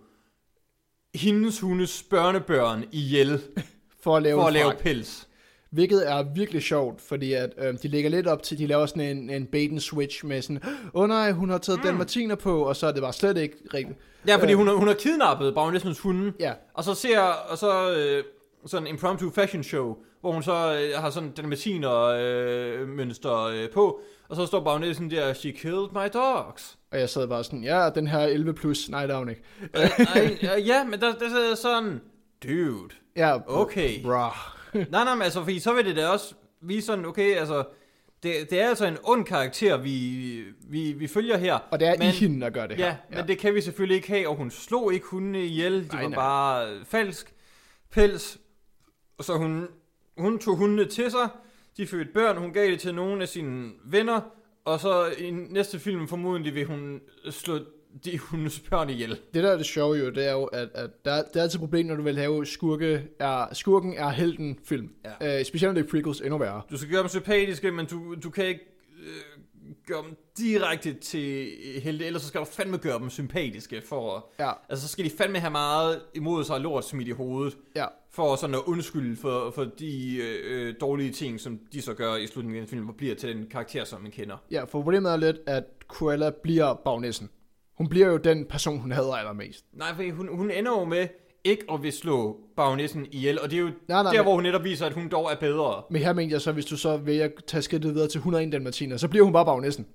[1.14, 3.40] hendes hundes børnebørn ihjel
[4.02, 5.28] For at lave, for at lave pels.
[5.70, 9.16] Hvilket er virkelig sjovt, fordi at, øh, de lægger lidt op til, de laver sådan
[9.16, 11.84] en, en bait and switch med sådan, åh oh, nej, hun har taget mm.
[11.86, 13.98] dalmatiner på, og så er det bare slet ikke rigtigt.
[14.26, 14.58] Ja, fordi Øh.
[14.58, 18.24] hun, har- hun har kidnappet baronessens hunde, Ja, Og så ser og så øh,
[18.66, 23.70] sådan en impromptu fashion show, hvor hun så øh, har sådan dalmatiner øh, mønster øh,
[23.70, 26.78] på, og så står baronessen der, she killed my dogs.
[26.92, 29.42] og jeg sad bare sådan, ja, den her 11 plus, nej, der er hun ikke.
[29.76, 32.00] øh, øh, ja, men der, der sidder sådan,
[32.44, 34.02] dude, Ja, okay.
[34.02, 34.36] Bra.
[34.74, 37.64] nej, nej, men altså, fordi så vil det da også vise sådan, okay, altså,
[38.22, 40.18] det, det er altså en ond karakter, vi,
[40.68, 41.58] vi, vi følger her.
[41.70, 42.86] Og det er men, i hende, der gør det her.
[42.86, 45.94] Ja, men det kan vi selvfølgelig ikke have, og hun slog ikke hundene ihjel, de
[45.94, 46.16] Nej, var nej.
[46.18, 47.34] bare øh, falsk
[47.90, 48.38] pels.
[49.18, 49.66] Og så hun,
[50.18, 51.28] hun tog hundene til sig,
[51.76, 54.20] de fødte børn, hun gav det til nogle af sine venner,
[54.64, 57.00] og så i næste film formodentlig vil hun
[57.30, 57.58] slå
[58.04, 59.10] de hundes børn ihjel.
[59.34, 61.58] Det der er det sjove jo, det er jo, at, at der, det er altid
[61.58, 64.90] et problem, når du vil have skurke er, skurken er helten film.
[65.20, 65.38] Ja.
[65.38, 66.62] Øh, specielt når det er prequels, endnu værre.
[66.70, 68.60] Du skal gøre dem sympatiske, men du, du kan ikke
[69.02, 69.31] øh,
[69.86, 71.50] gøre dem direkte til
[71.82, 75.04] helte, ellers så skal du fandme gøre dem sympatiske for at, Ja, Altså, så skal
[75.04, 77.86] de fandme have meget imod sig lort smidt i hovedet, ja.
[78.10, 82.16] for sådan at undskylde for, for de øh, øh, dårlige ting, som de så gør
[82.16, 84.36] i slutningen af den film, og bliver til den karakter, som man kender.
[84.50, 87.30] Ja, for problemet er lidt, at Cruella bliver bagnissen.
[87.78, 89.64] Hun bliver jo den person, hun hader allermest.
[89.72, 91.08] Nej, for hun, hun ender jo med
[91.44, 94.34] ikke at vil slå bagnæssen ihjel, og det er jo Nej, nej, der, men- hvor
[94.34, 95.82] hun netop viser, at hun dog er bedre.
[95.90, 98.52] Men her mener jeg så, hvis du så vælger at tage skridtet videre til 101
[98.52, 99.86] dalmatiner, så bliver hun bare bagnissen.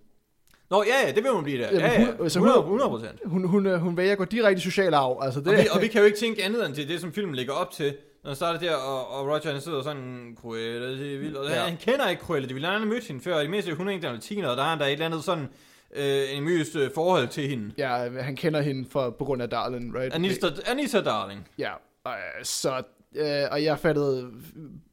[0.69, 1.65] Nå, ja, ja, det vil hun blive der.
[1.67, 3.19] Jamen, Ja, ja, hun- altså, 100, hun- 100 procent.
[3.25, 5.19] Hun, hun, øh, hun vælger at gå direkte i social arv.
[5.21, 7.13] Altså det, Og, vi, og vi kan jo ikke tænke andet end til det, som
[7.13, 7.93] filmen lægger op til.
[8.23, 11.37] Når han starter der, og, og Roger han sidder sådan, Cruella, det er vildt.
[11.37, 11.55] Og Ja.
[11.55, 13.39] han kender ikke Cruella, det ville han have mødt hende før.
[13.39, 15.47] I mindste 101 dalmatiner, og der er han der et eller andet sådan,
[15.95, 17.71] øh, en møst øh, forhold til hende.
[17.77, 20.13] ja, han kender hende for, på grund af Darlin, right?
[20.13, 21.47] Anissa, Anissa Darling.
[21.59, 21.71] Ja,
[22.03, 22.83] og, øh, så,
[23.15, 24.31] øh, og jeg fattede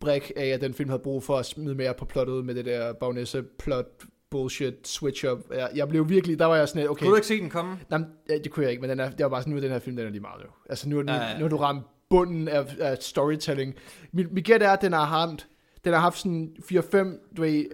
[0.01, 2.65] bræk af, at den film havde brug for at smide mere på plottet med det
[2.65, 3.87] der bagnæsse plot
[4.31, 5.39] bullshit switch up.
[5.55, 7.79] Jeg, jeg blev virkelig, der var jeg sådan, okay, Kunne du ikke se den komme?
[7.91, 9.71] Nej, det kunne jeg ikke, men den er, det var bare sådan, nu er den
[9.71, 10.49] her film, den er lige meget jo.
[10.71, 11.39] Altså nu, nu, Ja, ja.
[11.39, 13.75] nu har du ramt bunden af, af storytelling.
[14.13, 15.47] Mit, mit gæt er, at den har ramt,
[15.85, 17.65] den har haft sådan 4-5, du ved,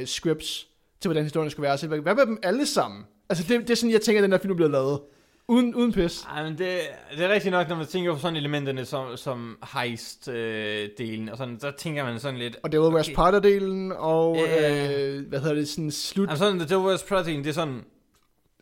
[0.00, 0.68] øh, scripts
[1.00, 1.78] til, hvordan historien skulle være.
[1.78, 3.02] Så hvad med dem alle sammen?
[3.28, 5.00] Altså det, det er sådan, jeg tænker, at den her film bliver lavet.
[5.48, 6.22] Uden, uden pis.
[6.22, 6.78] Ej, men det,
[7.16, 11.60] det er rigtigt nok, når man tænker på sådan elementerne som, som heist-delen, og sådan,
[11.60, 12.56] så tænker man sådan lidt...
[12.62, 13.16] Og det var West Okay.
[13.16, 15.08] Parter-delen, og Ja.
[15.16, 16.28] øh, hvad hedder det, sådan slut.
[16.30, 17.74] Altså sådan, The Wears Prada det er sådan,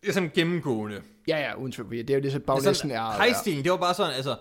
[0.00, 1.00] det er sådan gennemgående.
[1.28, 1.90] Ja, ja, uden tvivl.
[1.90, 3.12] Det er jo det, så Det er er.
[3.12, 4.36] heist-delen, det var bare sådan, altså...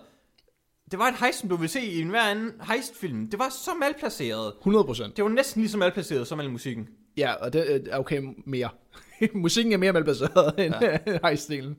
[0.90, 3.30] Det var et heist, som du vil se i en hver anden heist-film.
[3.30, 4.52] Det var så malplaceret.
[4.58, 5.16] 100 procent.
[5.16, 6.88] Det var næsten lige så malplaceret som al musikken.
[7.16, 8.68] Ja, og det øh, er okay mere.
[9.34, 10.98] Musikken er mere malbaseret end ja.
[11.24, 11.74] heist-delen.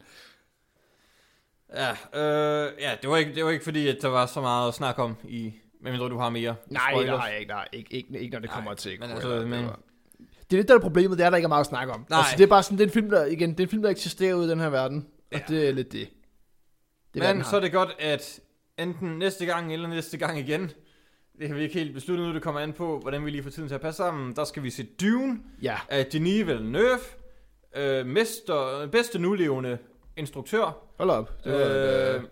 [1.73, 4.67] Ja, øh, ja det, var ikke, det var ikke fordi, at der var så meget
[4.67, 7.19] at snakke om i Medmindre du har mere Nej, spoilers.
[7.19, 7.49] har jeg ikke.
[7.51, 9.79] Der ikke, ikke, når det Nej, kommer til men altså, Det men- var-
[10.49, 12.05] Det er lidt der er problemet, det er, der ikke er meget at snakke om.
[12.09, 12.19] Nej.
[12.19, 13.81] Altså, det er bare sådan, det er en film, der, igen, det er en film,
[13.81, 15.07] der eksisterer ude i den her verden.
[15.31, 15.43] Og Ja.
[15.47, 16.09] det er lidt det.
[17.13, 18.39] det er, den Men så er det godt, at
[18.79, 20.71] enten næste gang eller næste gang igen,
[21.39, 23.49] det har vi ikke helt besluttet nu, det kommer an på, hvordan vi lige får
[23.49, 24.35] tiden til at passe sammen.
[24.35, 26.99] Der skal vi se Dune Ja, af Denis Villeneuve,
[27.75, 29.77] øh, mester, bedste nulevende
[30.17, 31.43] instruktør, hold op.
[31.43, 32.23] Det var, øh,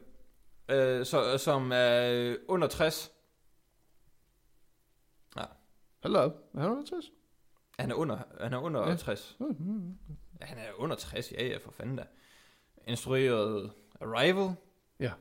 [0.69, 3.11] øh, øh, så, som er under 60.
[6.03, 6.31] hold op.
[6.55, 7.05] Er han 60?
[7.79, 8.89] Han er under, han er under Ja.
[8.89, 8.95] ja.
[8.95, 9.37] 60.
[9.39, 9.97] Mm-hmm.
[10.41, 12.03] Ja, han er under 60, ja, ja, for fanden da.
[12.87, 13.71] Instrueret
[14.01, 14.55] Arrival.
[14.99, 15.11] Ja.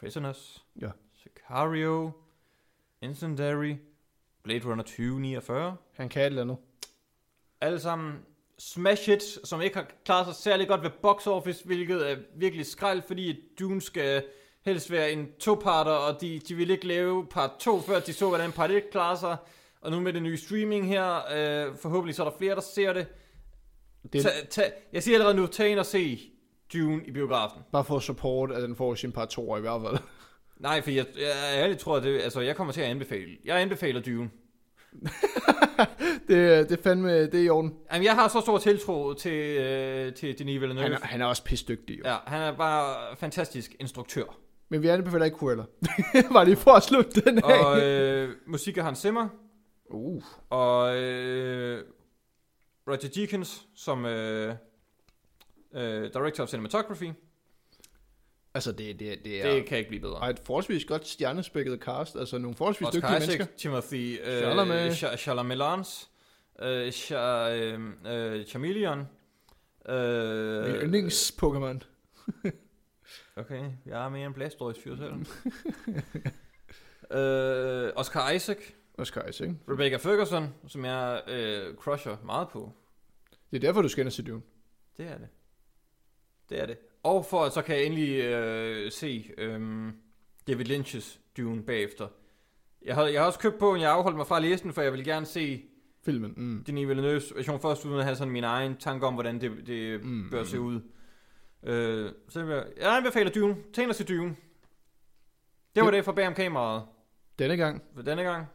[0.00, 0.64] Prisoners.
[0.80, 0.90] Ja.
[1.14, 2.12] Sicario.
[3.02, 3.74] Incendiary.
[4.44, 5.76] Blade Runner 2049.
[5.94, 6.56] Han kan et eller andet.
[7.60, 8.14] Alle sammen
[8.58, 12.66] smash hits, som ikke har klaret sig særlig godt ved box office, hvilket er virkelig
[12.66, 14.24] skrald, fordi Dune skal
[14.64, 18.28] helst være en to-parter, og de, de vil ikke lave part 2, før de så,
[18.28, 19.36] hvordan part 1 klarer sig.
[19.80, 22.92] Og nu med det nye streaming her, øh, forhåbentlig så er der flere, der ser
[22.92, 23.06] det.
[24.12, 26.20] Det Ta, ta, jeg siger allerede nu, tag ind og se
[26.72, 27.62] Dune i biografen.
[27.72, 29.98] bare for support, at den får sin par to i hvert fald.
[30.58, 33.36] Nej, for jeg, jeg, jeg ærligt tror, at det, altså, jeg kommer til at anbefale.
[33.44, 34.30] Jeg anbefaler Dune.
[36.28, 37.74] det, det er fandme, det er i orden.
[37.92, 40.82] Jamen, jeg har så stor tiltro til, øh, til Denis Villeneuve.
[40.82, 42.02] Han er, han er også pisdygtig, jo.
[42.04, 42.16] Ja.
[42.26, 44.38] Han er bare fantastisk instruktør.
[44.68, 45.64] Men vi anbefaler ikke Cruella.
[46.32, 47.64] bare lige for at slutte den af.
[47.64, 49.28] Og øh, musik af Hans Zimmer.
[49.90, 50.22] Uh.
[50.50, 51.84] Og øh,
[52.88, 54.54] Roger Deakins som øh,
[55.74, 57.12] øh, Director of Cinematography.
[58.54, 59.54] Altså, det, det, det er...
[59.54, 60.16] Det kan ikke blive bedre.
[60.16, 62.16] Og et forholdsvis godt stjernespækket cast.
[62.16, 63.56] Altså, nogle forholdsvis Oscar dygtige Isaac, mennesker.
[63.56, 64.90] Timothy øh, Chalamet.
[64.90, 66.10] Ch- Chalamelans,
[66.62, 69.08] øh, Ch- øh, øh, Chameleon.
[69.88, 71.78] Øh, Min yndlings-Pokémon.
[73.36, 75.12] Okay, jeg er mere en Blastoise-fyr selv.
[77.18, 78.58] øh, Oscar Isaac,
[78.98, 79.50] Oscar Isaac.
[79.68, 82.72] Rebecca Ferguson, som jeg øh, crusher meget på.
[83.50, 84.42] Det er derfor, du skal ind og se Dune.
[84.96, 85.28] Det er det.
[86.50, 86.78] Det er det.
[87.08, 89.92] Og for at så kan jeg endelig øh, se øh,
[90.48, 92.08] David Lynch's Dune bagefter.
[92.82, 94.82] Jeg har, jeg har også købt bogen, jeg afholdt mig fra at læse den, for
[94.82, 95.62] jeg vil gerne se
[96.04, 96.34] Filmen.
[96.36, 96.64] Mm.
[96.64, 100.04] Denis Villeneuve's version først, uden at have sådan min egen tanke om, hvordan det, det
[100.04, 100.46] Mm, mm, bør mm.
[100.46, 100.80] se ud.
[101.62, 103.56] Øh, så jeg, jeg anbefaler Dune.
[103.72, 104.36] Tænk dig til Dune.
[105.74, 105.96] Det var Jo.
[105.96, 106.82] det for bag om kameraet
[107.38, 107.82] Denne gang.
[107.94, 108.46] for denne gang,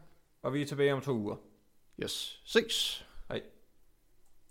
[0.42, 1.36] og vi er tilbage om to uger.
[2.02, 2.40] Yes.
[2.44, 3.06] Ses.